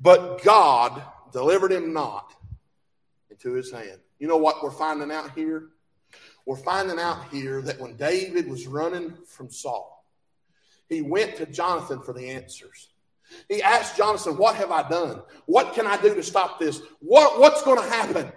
[0.00, 2.32] but God delivered him not
[3.30, 3.98] into his hand.
[4.18, 5.70] You know what we're finding out here?
[6.46, 10.04] We're finding out here that when David was running from Saul,
[10.88, 12.90] he went to Jonathan for the answers.
[13.48, 15.22] He asked Jonathan, What have I done?
[15.46, 16.80] What can I do to stop this?
[17.00, 18.30] What, what's going to happen?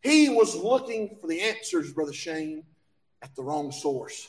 [0.00, 2.64] He was looking for the answers, Brother Shane,
[3.22, 4.28] at the wrong source.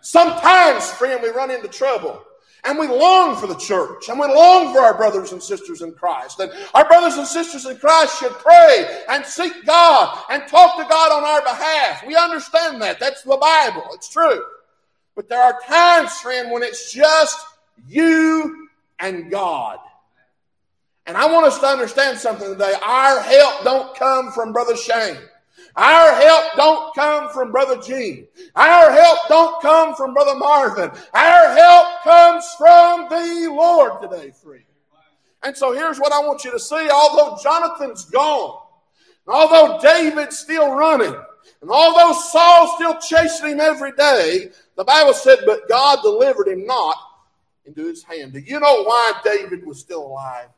[0.00, 2.22] Sometimes, friend, we run into trouble
[2.64, 5.92] and we long for the church and we long for our brothers and sisters in
[5.92, 6.40] Christ.
[6.40, 10.84] And our brothers and sisters in Christ should pray and seek God and talk to
[10.88, 12.06] God on our behalf.
[12.06, 13.00] We understand that.
[13.00, 13.84] That's the Bible.
[13.92, 14.44] It's true.
[15.14, 17.38] But there are times, friend, when it's just
[17.86, 19.78] you and God.
[21.06, 22.74] And I want us to understand something today.
[22.84, 25.18] Our help don't come from Brother Shane.
[25.76, 28.28] Our help don't come from Brother Gene.
[28.54, 30.90] Our help don't come from Brother Marvin.
[31.12, 34.62] Our help comes from the Lord today, friend.
[35.42, 36.88] And so here's what I want you to see.
[36.90, 38.62] Although Jonathan's gone,
[39.26, 41.14] although David's still running,
[41.60, 46.66] and although Saul's still chasing him every day, the Bible said, but God delivered him
[46.66, 46.96] not
[47.66, 48.32] into his hand.
[48.32, 50.48] Do you know why David was still alive?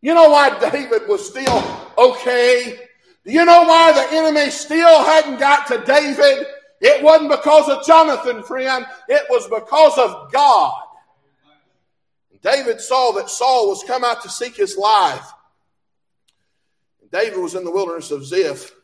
[0.00, 1.62] You know why David was still
[1.96, 2.88] okay?
[3.24, 6.46] Do you know why the enemy still hadn't got to David?
[6.80, 8.84] It wasn't because of Jonathan, friend.
[9.08, 10.82] It was because of God.
[12.42, 15.32] David saw that Saul was come out to seek his life.
[17.12, 18.74] David was in the wilderness of Ziph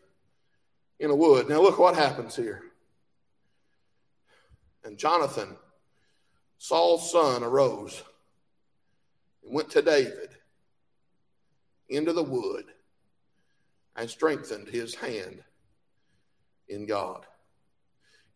[1.01, 1.49] in a wood.
[1.49, 2.63] Now look what happens here.
[4.85, 5.57] And Jonathan,
[6.59, 8.03] Saul's son, arose
[9.45, 10.31] and went to David
[11.89, 12.67] into the wood
[13.99, 15.43] and strengthened his hand
[16.69, 17.27] in God.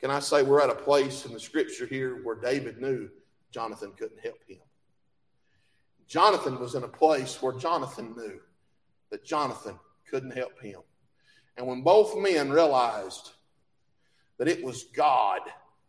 [0.00, 3.08] Can I say we're at a place in the scripture here where David knew
[3.52, 4.58] Jonathan couldn't help him?
[6.08, 8.40] Jonathan was in a place where Jonathan knew
[9.10, 9.78] that Jonathan
[10.10, 10.80] couldn't help him.
[11.56, 13.30] And when both men realized
[14.38, 15.40] that it was God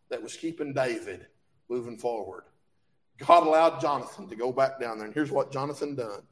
[0.08, 1.26] that was keeping David
[1.68, 2.44] moving forward,
[3.18, 5.06] God allowed Jonathan to go back down there.
[5.06, 6.22] And here's what Jonathan done.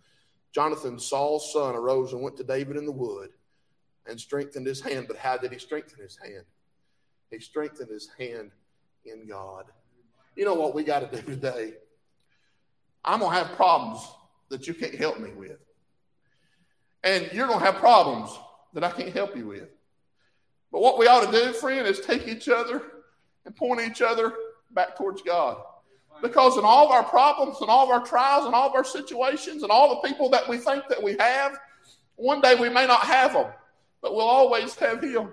[0.53, 3.31] Jonathan, Saul's son, arose and went to David in the wood
[4.07, 5.07] and strengthened his hand.
[5.09, 6.45] But how did he strengthen his hand?
[7.31, 8.51] He strengthened his hand
[9.05, 9.65] in God.
[10.37, 11.75] You know what we got to do today?
[13.05, 14.07] I'm going to have problems
[14.51, 15.59] that you can't help me with.
[17.03, 18.31] And you're going to have problems
[18.75, 19.69] that I can't help you with.
[20.71, 22.83] But what we ought to do, friend, is take each other
[23.45, 24.35] and point each other
[24.71, 25.59] back towards God.
[26.23, 28.85] Because in all of our problems and all of our trials and all of our
[28.85, 31.59] situations and all the people that we think that we have,
[32.15, 33.49] one day we may not have them,
[34.01, 35.33] but we'll always have Him.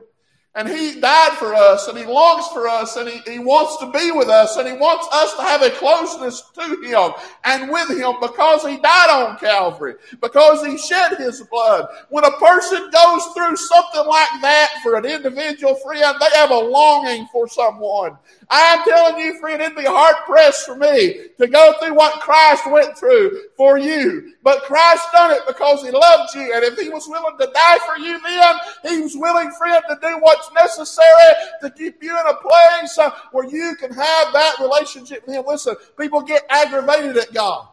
[0.60, 3.90] And he died for us and he longs for us and he, he wants to
[3.92, 7.14] be with us and he wants us to have a closeness to him
[7.46, 11.88] and with him because he died on Calvary, because he shed his blood.
[12.10, 16.60] When a person goes through something like that for an individual friend, they have a
[16.60, 18.18] longing for someone.
[18.50, 22.70] I'm telling you, friend, it'd be hard pressed for me to go through what Christ
[22.70, 24.34] went through for you.
[24.44, 26.52] But Christ done it because he loved you.
[26.54, 28.56] And if he was willing to die for you then,
[28.88, 33.12] he was willing, friend, to do what's necessary to keep you in a place uh,
[33.32, 35.44] where you can have that relationship with him.
[35.48, 37.68] Listen, people get aggravated at God.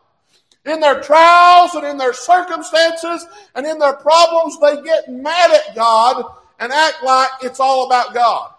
[0.65, 5.77] In their trials and in their circumstances and in their problems, they get mad at
[5.77, 6.25] God
[6.59, 8.51] and act like it's all about God.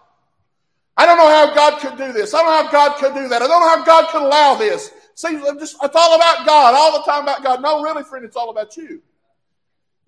[0.96, 2.34] I don't know how God could do this.
[2.34, 3.42] I don't know how God could do that.
[3.42, 4.90] I don't know how God could allow this.
[5.14, 7.62] See, just, it's all about God, all the time about God.
[7.62, 9.02] No, really, friend, it's all about you.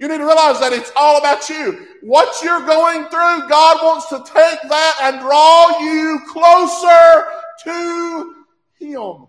[0.01, 1.87] You need to realize that it's all about you.
[2.01, 7.25] What you're going through, God wants to take that and draw you closer
[7.65, 8.35] to
[8.79, 9.27] Him.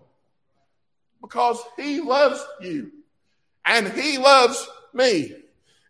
[1.20, 2.90] Because He loves you.
[3.66, 5.34] And He loves me.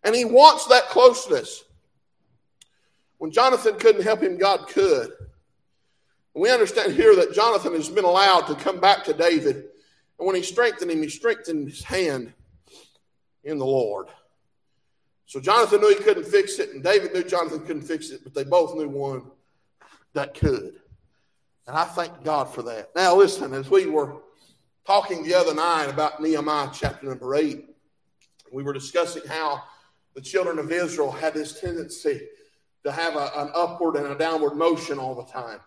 [0.03, 1.63] And He wants that closeness.
[3.19, 5.13] When Jonathan couldn't help him, God could.
[6.35, 9.55] We understand here that Jonathan has been allowed to come back to David.
[10.19, 12.33] And when he strengthened him, he strengthened his hand
[13.45, 14.09] in the Lord.
[15.33, 18.35] So Jonathan knew he couldn't fix it, and David knew Jonathan couldn't fix it, but
[18.35, 19.23] they both knew one
[20.13, 20.75] that could.
[21.67, 22.91] And I thank God for that.
[22.95, 24.17] Now, listen, as we were
[24.87, 27.65] talking the other night about Nehemiah chapter number eight,
[28.53, 29.63] we were discussing how
[30.15, 32.29] the children of Israel had this tendency
[32.85, 35.61] to have a, an upward and a downward motion all the time.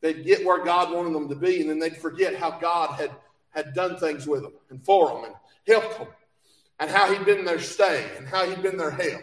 [0.00, 3.10] They'd get where God wanted them to be, and then they'd forget how God had,
[3.50, 5.34] had done things with them and for them and
[5.66, 6.06] helped them,
[6.82, 9.22] and how He'd been their stay and how He'd been their help.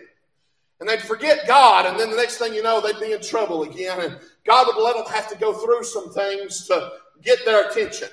[0.80, 3.64] And they'd forget God, and then the next thing you know, they'd be in trouble
[3.64, 6.92] again, and God would let them have to go through some things to
[7.22, 8.08] get their attention.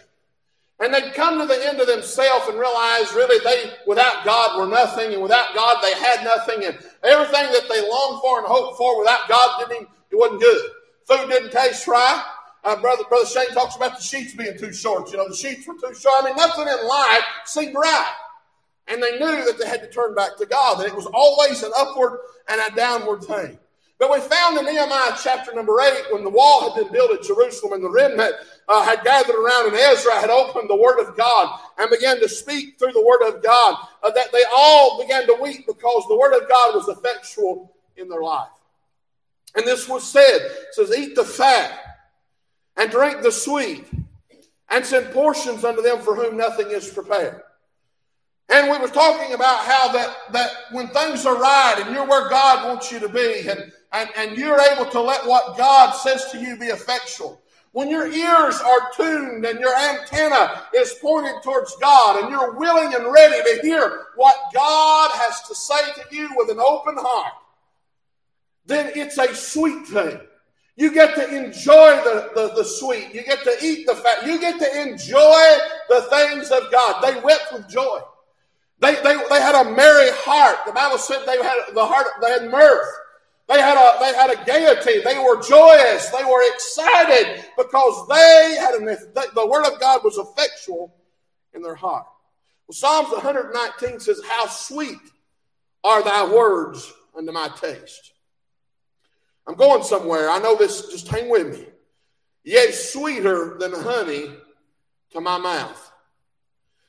[0.80, 4.66] And they'd come to the end of themselves and realize really they, without God, were
[4.66, 8.76] nothing, and without God, they had nothing, and everything that they longed for and hoped
[8.76, 10.70] for without God didn't, it wasn't good.
[11.06, 12.24] Food didn't taste right.
[12.64, 15.12] uh, brother, brother Shane talks about the sheets being too short.
[15.12, 16.24] You know, the sheets were too short.
[16.24, 18.12] I mean, nothing in life seemed right.
[18.88, 21.62] And they knew that they had to turn back to God, that it was always
[21.62, 23.58] an upward and a downward thing.
[23.98, 27.22] But we found in Nehemiah chapter number 8, when the wall had been built at
[27.22, 28.34] Jerusalem and the remnant
[28.68, 32.28] uh, had gathered around and Ezra had opened the Word of God and began to
[32.28, 36.16] speak through the Word of God, uh, that they all began to weep because the
[36.16, 38.48] Word of God was effectual in their life.
[39.54, 40.40] And this was said,
[40.72, 41.80] says, Eat the fat
[42.76, 43.86] and drink the sweet,
[44.68, 47.40] and send portions unto them for whom nothing is prepared.
[48.48, 52.28] And we were talking about how that, that when things are right and you're where
[52.28, 56.30] God wants you to be, and, and, and you're able to let what God says
[56.30, 57.40] to you be effectual.
[57.72, 62.94] When your ears are tuned and your antenna is pointed towards God and you're willing
[62.94, 67.34] and ready to hear what God has to say to you with an open heart,
[68.64, 70.18] then it's a sweet thing.
[70.76, 73.14] You get to enjoy the, the, the, sweet.
[73.14, 74.26] You get to eat the fat.
[74.26, 75.56] You get to enjoy
[75.88, 77.02] the things of God.
[77.02, 78.00] They wept with joy.
[78.78, 80.58] They, they, they had a merry heart.
[80.66, 82.88] The Bible said they had the heart, they had mirth.
[83.48, 85.02] They had a they had a gaiety.
[85.04, 86.08] They were joyous.
[86.08, 90.92] They were excited because they had an the word of God was effectual
[91.54, 92.06] in their heart.
[92.66, 94.98] Well, Psalms 119 says, "How sweet
[95.84, 98.14] are thy words unto my taste."
[99.46, 100.28] I'm going somewhere.
[100.28, 100.88] I know this.
[100.88, 101.66] Just hang with me.
[102.42, 104.34] Yea, sweeter than honey
[105.12, 105.85] to my mouth.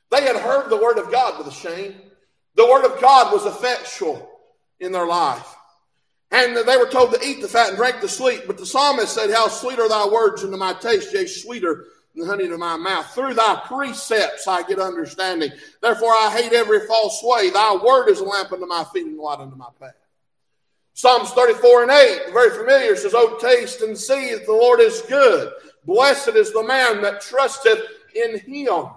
[0.09, 1.95] They had heard the word of God with a shame.
[2.55, 4.29] The word of God was effectual
[4.79, 5.55] in their life.
[6.31, 8.47] And they were told to eat the fat and drink the sweet.
[8.47, 11.85] But the psalmist said, How sweet are thy words unto my taste, yea, sweeter
[12.15, 13.13] than honey to my mouth.
[13.13, 15.51] Through thy precepts I get understanding.
[15.81, 17.49] Therefore I hate every false way.
[17.49, 19.93] Thy word is a lamp unto my feet and a light unto my path.
[20.93, 25.01] Psalms 34 and 8, very familiar, says, Oh, taste and see that the Lord is
[25.03, 25.53] good.
[25.85, 27.79] Blessed is the man that trusteth
[28.15, 28.87] in him.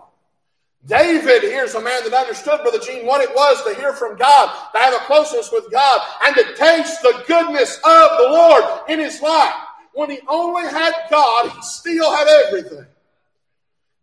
[0.87, 4.51] David here's a man that understood, Brother Gene, what it was to hear from God,
[4.73, 8.99] to have a closeness with God, and to taste the goodness of the Lord in
[8.99, 9.55] his life.
[9.93, 12.87] When he only had God, he still had everything.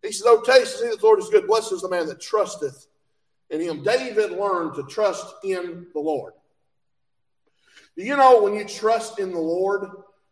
[0.02, 1.48] He said, Oh, taste and see that the Lord is good.
[1.48, 2.86] Blessed is the man that trusteth
[3.50, 3.82] in him.
[3.82, 6.34] David learned to trust in the Lord.
[7.96, 9.90] You know, when you trust in the Lord,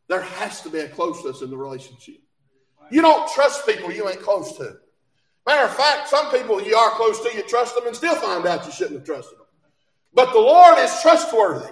[0.08, 2.18] there has to be a closeness in the relationship.
[2.90, 4.76] You don't trust people you ain't close to.
[5.46, 8.44] Matter of fact, some people you are close to, you trust them and still find
[8.46, 9.46] out you shouldn't have trusted them.
[10.12, 11.70] But the Lord is trustworthy.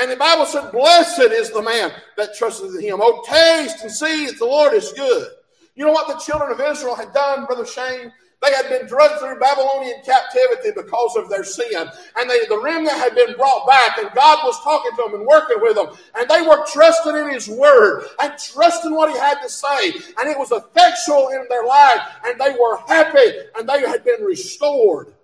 [0.00, 2.98] And the Bible said, Blessed is the man that trusted in him.
[3.00, 5.28] Oh, taste and see that the Lord is good.
[5.76, 8.12] You know what the children of Israel had done, Brother Shane?
[8.44, 11.88] They had been drugged through Babylonian captivity because of their sin.
[12.16, 15.26] And they, the remnant had been brought back, and God was talking to them and
[15.26, 15.88] working with them.
[16.18, 19.92] And they were trusting in His Word and trusting what He had to say.
[20.18, 24.22] And it was effectual in their life, and they were happy, and they had been
[24.22, 25.14] restored.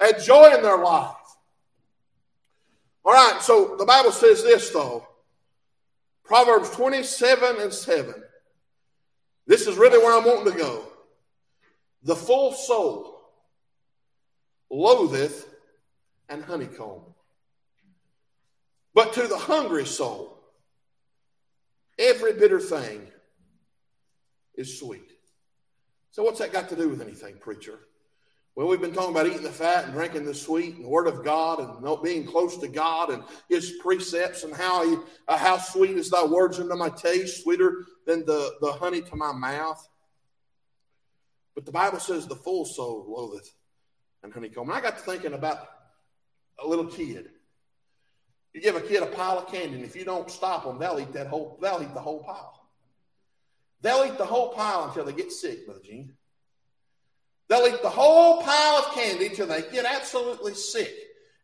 [0.00, 1.14] They had joy in their life.
[3.04, 5.06] All right, so the Bible says this, though
[6.24, 8.14] Proverbs 27 and 7.
[9.46, 10.87] This is really where I'm wanting to go.
[12.02, 13.20] The full soul
[14.70, 15.48] loatheth
[16.28, 17.02] and honeycomb.
[18.94, 20.38] But to the hungry soul,
[21.98, 23.06] every bitter thing
[24.54, 25.12] is sweet.
[26.10, 27.78] So, what's that got to do with anything, preacher?
[28.56, 31.06] Well, we've been talking about eating the fat and drinking the sweet and the Word
[31.06, 34.96] of God and being close to God and His precepts and how he,
[35.28, 39.14] uh, how sweet is Thy words unto my taste, sweeter than the, the honey to
[39.14, 39.88] my mouth.
[41.58, 43.52] But the Bible says the full soul loatheth
[44.22, 44.68] and honeycomb.
[44.68, 45.68] And I got to thinking about
[46.62, 47.30] a little kid.
[48.52, 51.00] You give a kid a pile of candy, and if you don't stop them, they'll
[51.00, 51.58] eat that whole.
[51.60, 52.62] They'll eat the whole pile.
[53.80, 56.12] They'll eat the whole pile until they get sick, Brother Gene.
[57.48, 60.94] They'll eat the whole pile of candy until they get absolutely sick.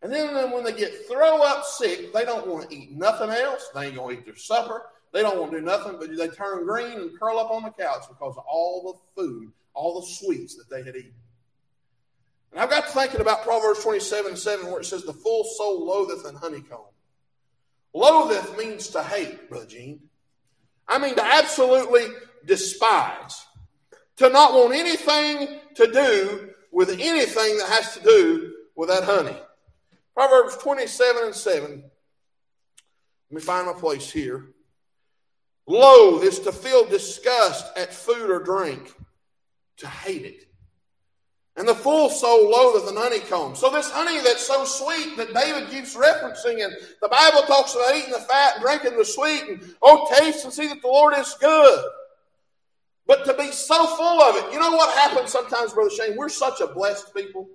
[0.01, 3.69] And then when they get throw up sick, they don't want to eat nothing else.
[3.75, 4.87] They ain't to eat their supper.
[5.13, 7.71] They don't want to do nothing, but they turn green and curl up on the
[7.71, 11.15] couch because of all the food all the sweets that they had eaten.
[12.53, 15.45] And I've got to thinking about Proverbs 27 and 7, where it says, The full
[15.45, 16.87] soul loatheth and honeycomb.
[17.93, 20.01] Loatheth means to hate, Brother Gene.
[20.87, 22.07] I mean to absolutely
[22.47, 23.45] despise.
[24.19, 29.37] To not want anything to do with anything that has to do with that honey.
[30.15, 31.83] Proverbs 27 and 7.
[33.31, 34.55] Let me find my place here.
[35.67, 38.95] Loathe is to feel disgust at food or drink
[39.79, 40.47] to hate it.
[41.57, 43.55] And the full soul loatheth an honeycomb.
[43.55, 47.95] So this honey that's so sweet that David keeps referencing, and the Bible talks about
[47.95, 51.15] eating the fat and drinking the sweet, and oh, taste and see that the Lord
[51.17, 51.85] is good.
[53.07, 56.17] But to be so full of it, you know what happens sometimes, Brother Shane?
[56.17, 57.49] We're such a blessed people.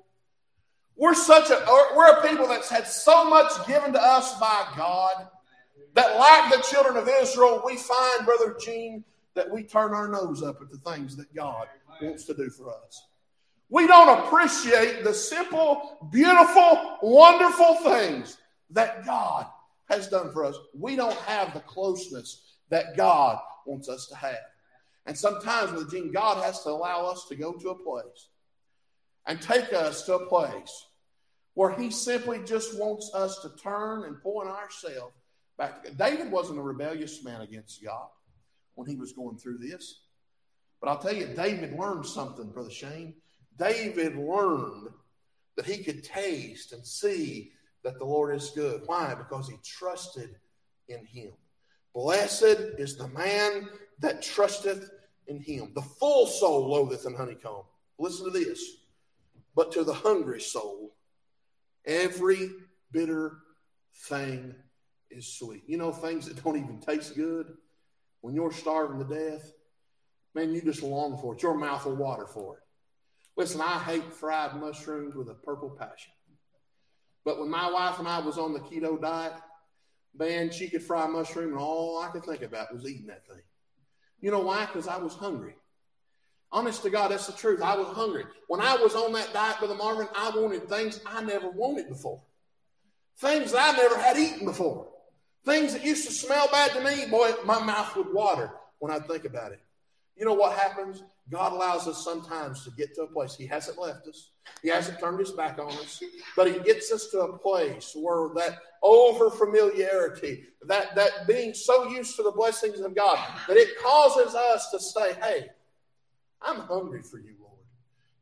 [0.95, 1.65] We're such a
[1.95, 5.27] we're a people that's had so much given to us by God
[5.95, 9.03] that, like the children of Israel, we find, Brother Gene,
[9.33, 11.67] that we turn our nose up at the things that God
[12.01, 13.03] wants to do for us.
[13.69, 18.37] We don't appreciate the simple, beautiful, wonderful things
[18.71, 19.45] that God
[19.89, 20.55] has done for us.
[20.73, 24.37] We don't have the closeness that God wants us to have.
[25.05, 28.29] And sometimes with Gene, God has to allow us to go to a place
[29.25, 30.85] and take us to a place
[31.53, 35.13] where He simply just wants us to turn and point ourselves
[35.57, 35.85] back.
[35.97, 38.07] David wasn't a rebellious man against God
[38.75, 40.01] when he was going through this.
[40.81, 43.15] But I'll tell you, David learned something, Brother Shane.
[43.57, 44.89] David learned
[45.57, 47.51] that he could taste and see
[47.83, 48.83] that the Lord is good.
[48.85, 49.13] Why?
[49.15, 50.35] Because he trusted
[50.87, 51.31] in him.
[51.93, 53.67] Blessed is the man
[53.99, 54.89] that trusteth
[55.27, 55.71] in him.
[55.75, 57.63] The full soul loatheth in honeycomb.
[57.97, 58.63] Listen to this.
[59.55, 60.95] But to the hungry soul,
[61.85, 62.51] every
[62.91, 63.39] bitter
[64.03, 64.55] thing
[65.09, 65.63] is sweet.
[65.67, 67.53] You know, things that don't even taste good.
[68.21, 69.51] When you're starving to death,
[70.35, 71.43] man, you just long for it.
[71.43, 72.63] Your mouth will water for it.
[73.37, 76.11] Listen, I hate fried mushrooms with a purple passion.
[77.25, 79.33] But when my wife and I was on the keto diet,
[80.17, 83.41] man, she could fry mushroom, and all I could think about was eating that thing.
[84.21, 84.65] You know why?
[84.65, 85.55] Because I was hungry.
[86.51, 87.61] Honest to God, that's the truth.
[87.61, 88.25] I was hungry.
[88.47, 91.87] When I was on that diet with the Marvin, I wanted things I never wanted
[91.87, 92.21] before.
[93.19, 94.87] Things that I never had eaten before.
[95.45, 98.99] Things that used to smell bad to me, boy, my mouth would water when I
[98.99, 99.61] think about it.
[100.19, 101.01] You know what happens?
[101.31, 103.35] God allows us sometimes to get to a place.
[103.35, 104.31] He hasn't left us.
[104.61, 106.03] He hasn't turned his back on us,
[106.35, 111.87] but he gets us to a place where that over familiarity, that, that being so
[111.87, 113.17] used to the blessings of God,
[113.47, 115.49] that it causes us to say, Hey,
[116.41, 117.59] I'm hungry for you, Lord.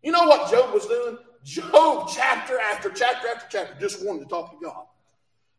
[0.04, 1.18] You know what Job was doing?
[1.44, 4.84] Job, chapter after chapter after chapter, just wanted to talk to God.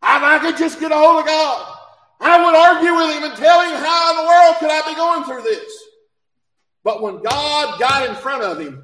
[0.03, 1.78] If I could just get a hold of God,
[2.20, 4.95] I would argue with him and tell him how in the world could I be
[4.95, 5.88] going through this.
[6.89, 8.82] But when God got in front of him,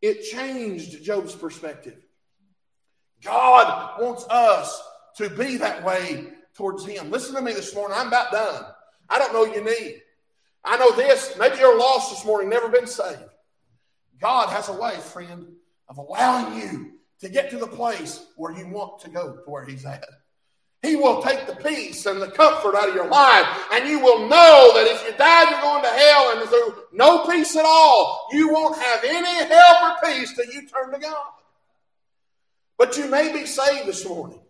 [0.00, 1.96] it changed Job's perspective.
[3.20, 4.80] God wants us
[5.16, 7.10] to be that way towards Him.
[7.10, 7.96] Listen to me this morning.
[7.98, 8.64] I'm about done.
[9.08, 10.02] I don't know your need.
[10.62, 11.34] I know this.
[11.36, 13.18] Maybe you're lost this morning, never been saved.
[14.20, 15.48] God has a way, friend,
[15.88, 16.92] of allowing you
[17.22, 20.04] to get to the place where you want to go to where He's at.
[20.84, 24.28] He will take the peace and the comfort out of your life, and you will
[24.28, 28.28] know that if you die, you're going to hell, and through no peace at all,
[28.32, 31.26] you won't have any help or peace till you turn to God.
[32.78, 34.40] But you may be saved this morning.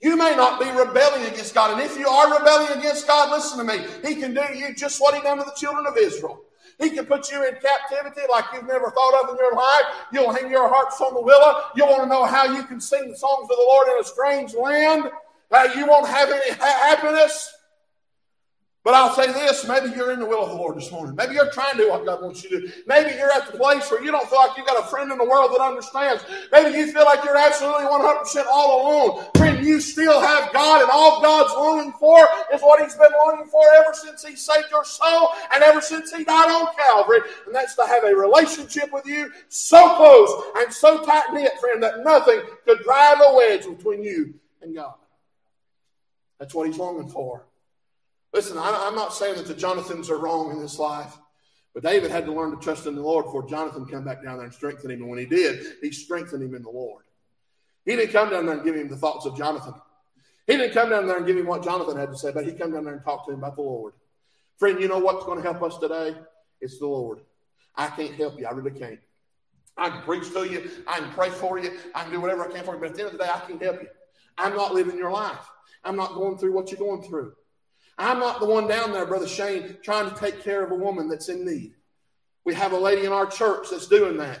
[0.00, 1.72] You may not be rebelling against God.
[1.72, 3.84] And if you are rebelling against God, listen to me.
[4.06, 6.40] He can do you just what He done to the children of Israel.
[6.78, 9.82] He can put you in captivity like you've never thought of in your life.
[10.12, 11.62] You'll hang your hearts on the willow.
[11.76, 14.04] You'll want to know how you can sing the songs of the Lord in a
[14.04, 15.04] strange land.
[15.50, 17.54] Uh, you won't have any ha- happiness.
[18.84, 21.16] But I'll say this maybe you're in the will of the Lord this morning.
[21.16, 22.72] Maybe you're trying to do what God wants you to do.
[22.86, 25.16] Maybe you're at the place where you don't feel like you've got a friend in
[25.16, 26.22] the world that understands.
[26.52, 29.24] Maybe you feel like you're absolutely 100% all alone.
[29.38, 33.46] Friend, you still have God, and all God's longing for is what He's been longing
[33.46, 37.20] for ever since He saved your soul and ever since He died on Calvary.
[37.46, 41.82] And that's to have a relationship with you so close and so tight knit, friend,
[41.82, 44.92] that nothing could drive a wedge between you and God.
[46.38, 47.46] That's what He's longing for.
[48.34, 51.16] Listen, I'm not saying that the Jonathans are wrong in this life,
[51.72, 54.38] but David had to learn to trust in the Lord before Jonathan come back down
[54.38, 55.02] there and strengthen him.
[55.02, 57.04] And when he did, he strengthened him in the Lord.
[57.84, 59.74] He didn't come down there and give him the thoughts of Jonathan.
[60.48, 62.52] He didn't come down there and give him what Jonathan had to say, but he
[62.52, 63.94] come down there and talk to him about the Lord.
[64.58, 66.16] Friend, you know what's going to help us today?
[66.60, 67.20] It's the Lord.
[67.76, 68.46] I can't help you.
[68.46, 68.98] I really can't.
[69.76, 70.70] I can preach to you.
[70.88, 71.70] I can pray for you.
[71.94, 72.80] I can do whatever I can for you.
[72.80, 73.88] But at the end of the day, I can't help you.
[74.38, 75.48] I'm not living your life.
[75.84, 77.34] I'm not going through what you're going through.
[77.96, 81.08] I'm not the one down there, Brother Shane, trying to take care of a woman
[81.08, 81.74] that's in need.
[82.44, 84.40] We have a lady in our church that's doing that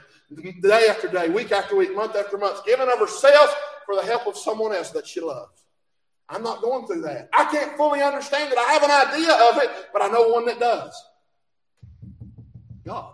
[0.60, 3.54] day after day, week after week, month after month, giving of herself
[3.86, 5.64] for the help of someone else that she loves.
[6.28, 7.28] I'm not going through that.
[7.32, 8.58] I can't fully understand it.
[8.58, 10.94] I have an idea of it, but I know one that does.
[12.84, 13.12] God.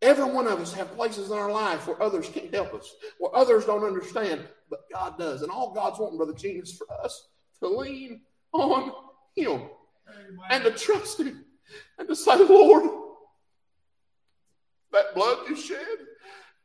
[0.00, 3.34] Every one of us have places in our life where others can't help us, where
[3.34, 5.42] others don't understand, but God does.
[5.42, 8.20] And all God's wanting, Brother Gene, is for us to lean
[8.52, 8.92] on
[9.38, 9.62] him
[10.50, 11.44] and to trust Him
[11.98, 12.84] and to say, Lord,
[14.92, 15.78] that blood you shed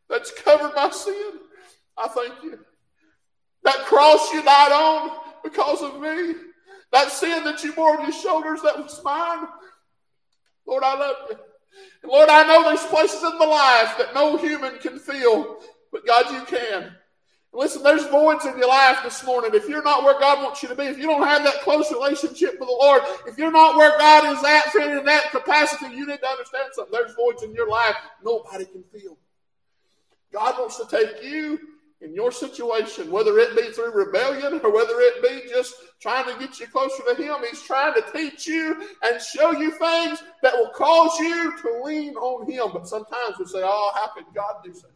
[0.10, 1.40] that's covered my sin,
[1.98, 2.60] I thank you.
[3.64, 6.36] That cross you died on because of me,
[6.92, 9.48] that sin that you bore on your shoulders that was mine,
[10.66, 11.38] Lord, I love you.
[12.04, 15.60] And Lord, I know there's places in my life that no human can feel,
[15.92, 16.94] but God, you can.
[17.56, 19.52] Listen, there's voids in your life this morning.
[19.54, 21.92] If you're not where God wants you to be, if you don't have that close
[21.92, 25.96] relationship with the Lord, if you're not where God is at, friend, in that capacity,
[25.96, 26.92] you need to understand something.
[26.92, 29.18] There's voids in your life nobody can fill.
[30.32, 31.60] God wants to take you
[32.02, 36.40] in your situation, whether it be through rebellion or whether it be just trying to
[36.40, 37.36] get you closer to Him.
[37.48, 42.16] He's trying to teach you and show you things that will cause you to lean
[42.16, 42.72] on Him.
[42.74, 44.90] But sometimes we say, Oh, how could God do such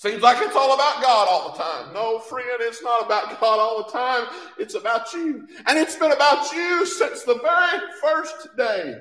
[0.00, 1.92] Seems like it's all about God all the time.
[1.92, 4.28] No, friend, it's not about God all the time.
[4.58, 5.46] It's about you.
[5.66, 8.96] And it's been about you since the very first day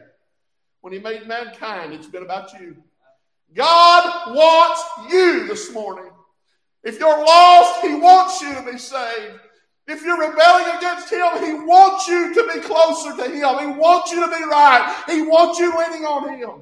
[0.81, 1.93] when He made mankind.
[1.93, 2.75] It's been about you.
[3.53, 6.11] God wants you this morning.
[6.83, 9.39] If you're lost, He wants you to be saved.
[9.87, 13.57] If you're rebelling against Him, He wants you to be closer to Him.
[13.57, 15.01] He wants you to be right.
[15.07, 16.61] He wants you leaning on Him.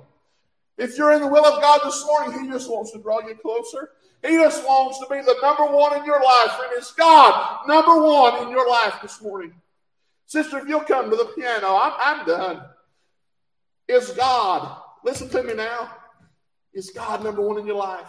[0.78, 3.34] If you're in the will of God this morning, He just wants to draw you
[3.34, 3.90] closer.
[4.26, 6.60] He just wants to be the number one in your life.
[6.64, 9.54] And it's God, number one in your life this morning.
[10.26, 12.64] Sister, if you'll come to the piano, I'm, I'm done.
[13.88, 15.90] Is God, listen to me now,
[16.74, 18.08] is God number one in your life?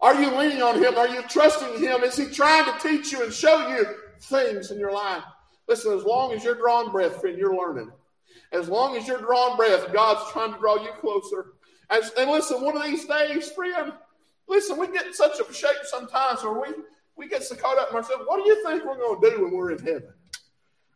[0.00, 0.96] Are you leaning on Him?
[0.96, 2.02] Are you trusting Him?
[2.02, 3.84] Is He trying to teach you and show you
[4.22, 5.22] things in your life?
[5.68, 7.92] Listen, as long as you're drawing breath, friend, you're learning.
[8.52, 11.52] As long as you're drawing breath, God's trying to draw you closer.
[11.90, 13.92] As, and listen, one of these days, friend,
[14.50, 16.74] Listen, we get in such a shape sometimes where we,
[17.16, 18.24] we get so caught up in ourselves.
[18.26, 20.12] What do you think we're going to do when we're in heaven?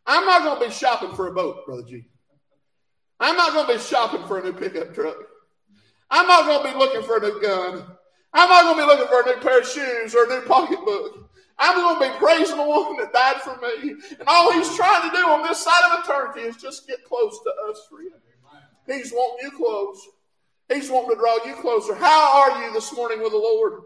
[0.05, 2.05] I'm not going to be shopping for a boat, Brother G.
[3.17, 5.15] I'm not going to be shopping for a new pickup truck.
[6.11, 7.85] I'm not going to be looking for a new gun.
[8.33, 10.45] I'm not going to be looking for a new pair of shoes or a new
[10.45, 11.29] pocketbook.
[11.57, 13.91] I'm going to be praising the one that died for me.
[14.19, 17.39] And all he's trying to do on this side of eternity is just get close
[17.41, 18.11] to us, friend.
[18.85, 19.97] He's wanting you close.
[20.71, 21.93] He's wanting to draw you closer.
[21.93, 23.81] How are you this morning with the Lord?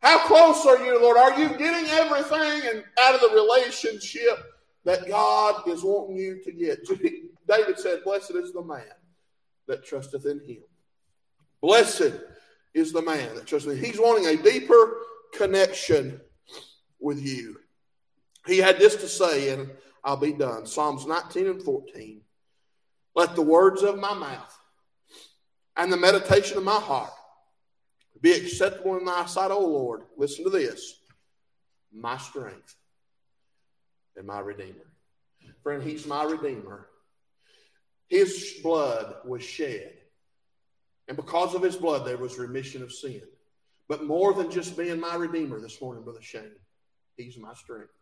[0.00, 1.16] How close are you, Lord?
[1.16, 4.38] Are you getting everything and out of the relationship
[4.84, 6.80] that God is wanting you to get?
[7.48, 8.82] David said, Blessed is the man
[9.68, 10.62] that trusteth in him.
[11.60, 12.14] Blessed
[12.74, 13.78] is the man that trusteth.
[13.78, 14.96] He's wanting a deeper
[15.34, 16.20] connection
[16.98, 17.58] with you.
[18.46, 19.70] He had this to say, and
[20.02, 20.66] I'll be done.
[20.66, 22.22] Psalms 19 and 14.
[23.14, 24.58] Let the words of my mouth
[25.76, 27.12] and the meditation of my heart
[28.20, 30.02] be acceptable in thy sight, O Lord.
[30.16, 31.00] Listen to this
[31.92, 32.76] my strength
[34.16, 34.86] and my redeemer.
[35.62, 36.88] Friend, he's my redeemer.
[38.08, 39.92] His blood was shed.
[41.08, 43.22] And because of his blood, there was remission of sin.
[43.88, 46.52] But more than just being my redeemer this morning, Brother Shane,
[47.16, 47.92] he's my strength.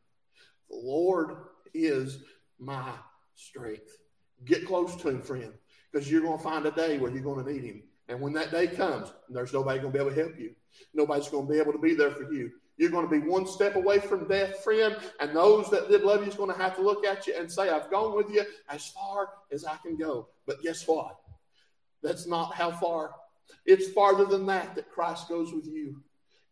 [0.68, 1.37] The Lord
[1.73, 2.23] is
[2.59, 2.93] my
[3.35, 3.99] strength.
[4.45, 5.53] Get close to him, friend
[5.93, 7.82] because you're going to find a day where you're going to need him.
[8.09, 10.55] And when that day comes, there's nobody going to be able to help you.
[10.95, 12.51] Nobody's going to be able to be there for you.
[12.76, 14.97] You're going to be one step away from death, friend.
[15.20, 17.51] And those that did love you is going to have to look at you and
[17.51, 20.28] say, I've gone with you as far as I can go.
[20.47, 21.16] But guess what?
[22.03, 23.14] That's not how far.
[23.66, 26.03] It's farther than that that Christ goes with you.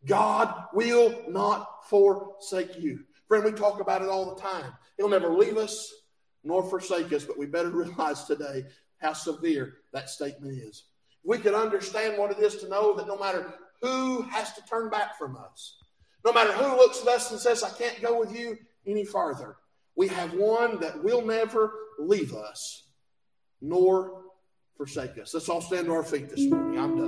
[0.07, 3.01] God will not forsake you.
[3.27, 4.73] Friend, we talk about it all the time.
[4.97, 5.93] He'll never leave us
[6.45, 8.65] nor forsake us, but we better realize today
[8.99, 10.85] how severe that statement is.
[11.25, 14.91] We could understand what it is to know that no matter who has to turn
[14.91, 15.77] back from us,
[16.25, 19.57] no matter who looks at us and says, I can't go with you any farther,
[19.97, 22.85] we have one that will never leave us
[23.61, 24.23] nor
[24.77, 25.35] forsake us.
[25.35, 26.79] Let's all stand to our feet this morning.
[26.79, 27.08] I'm done.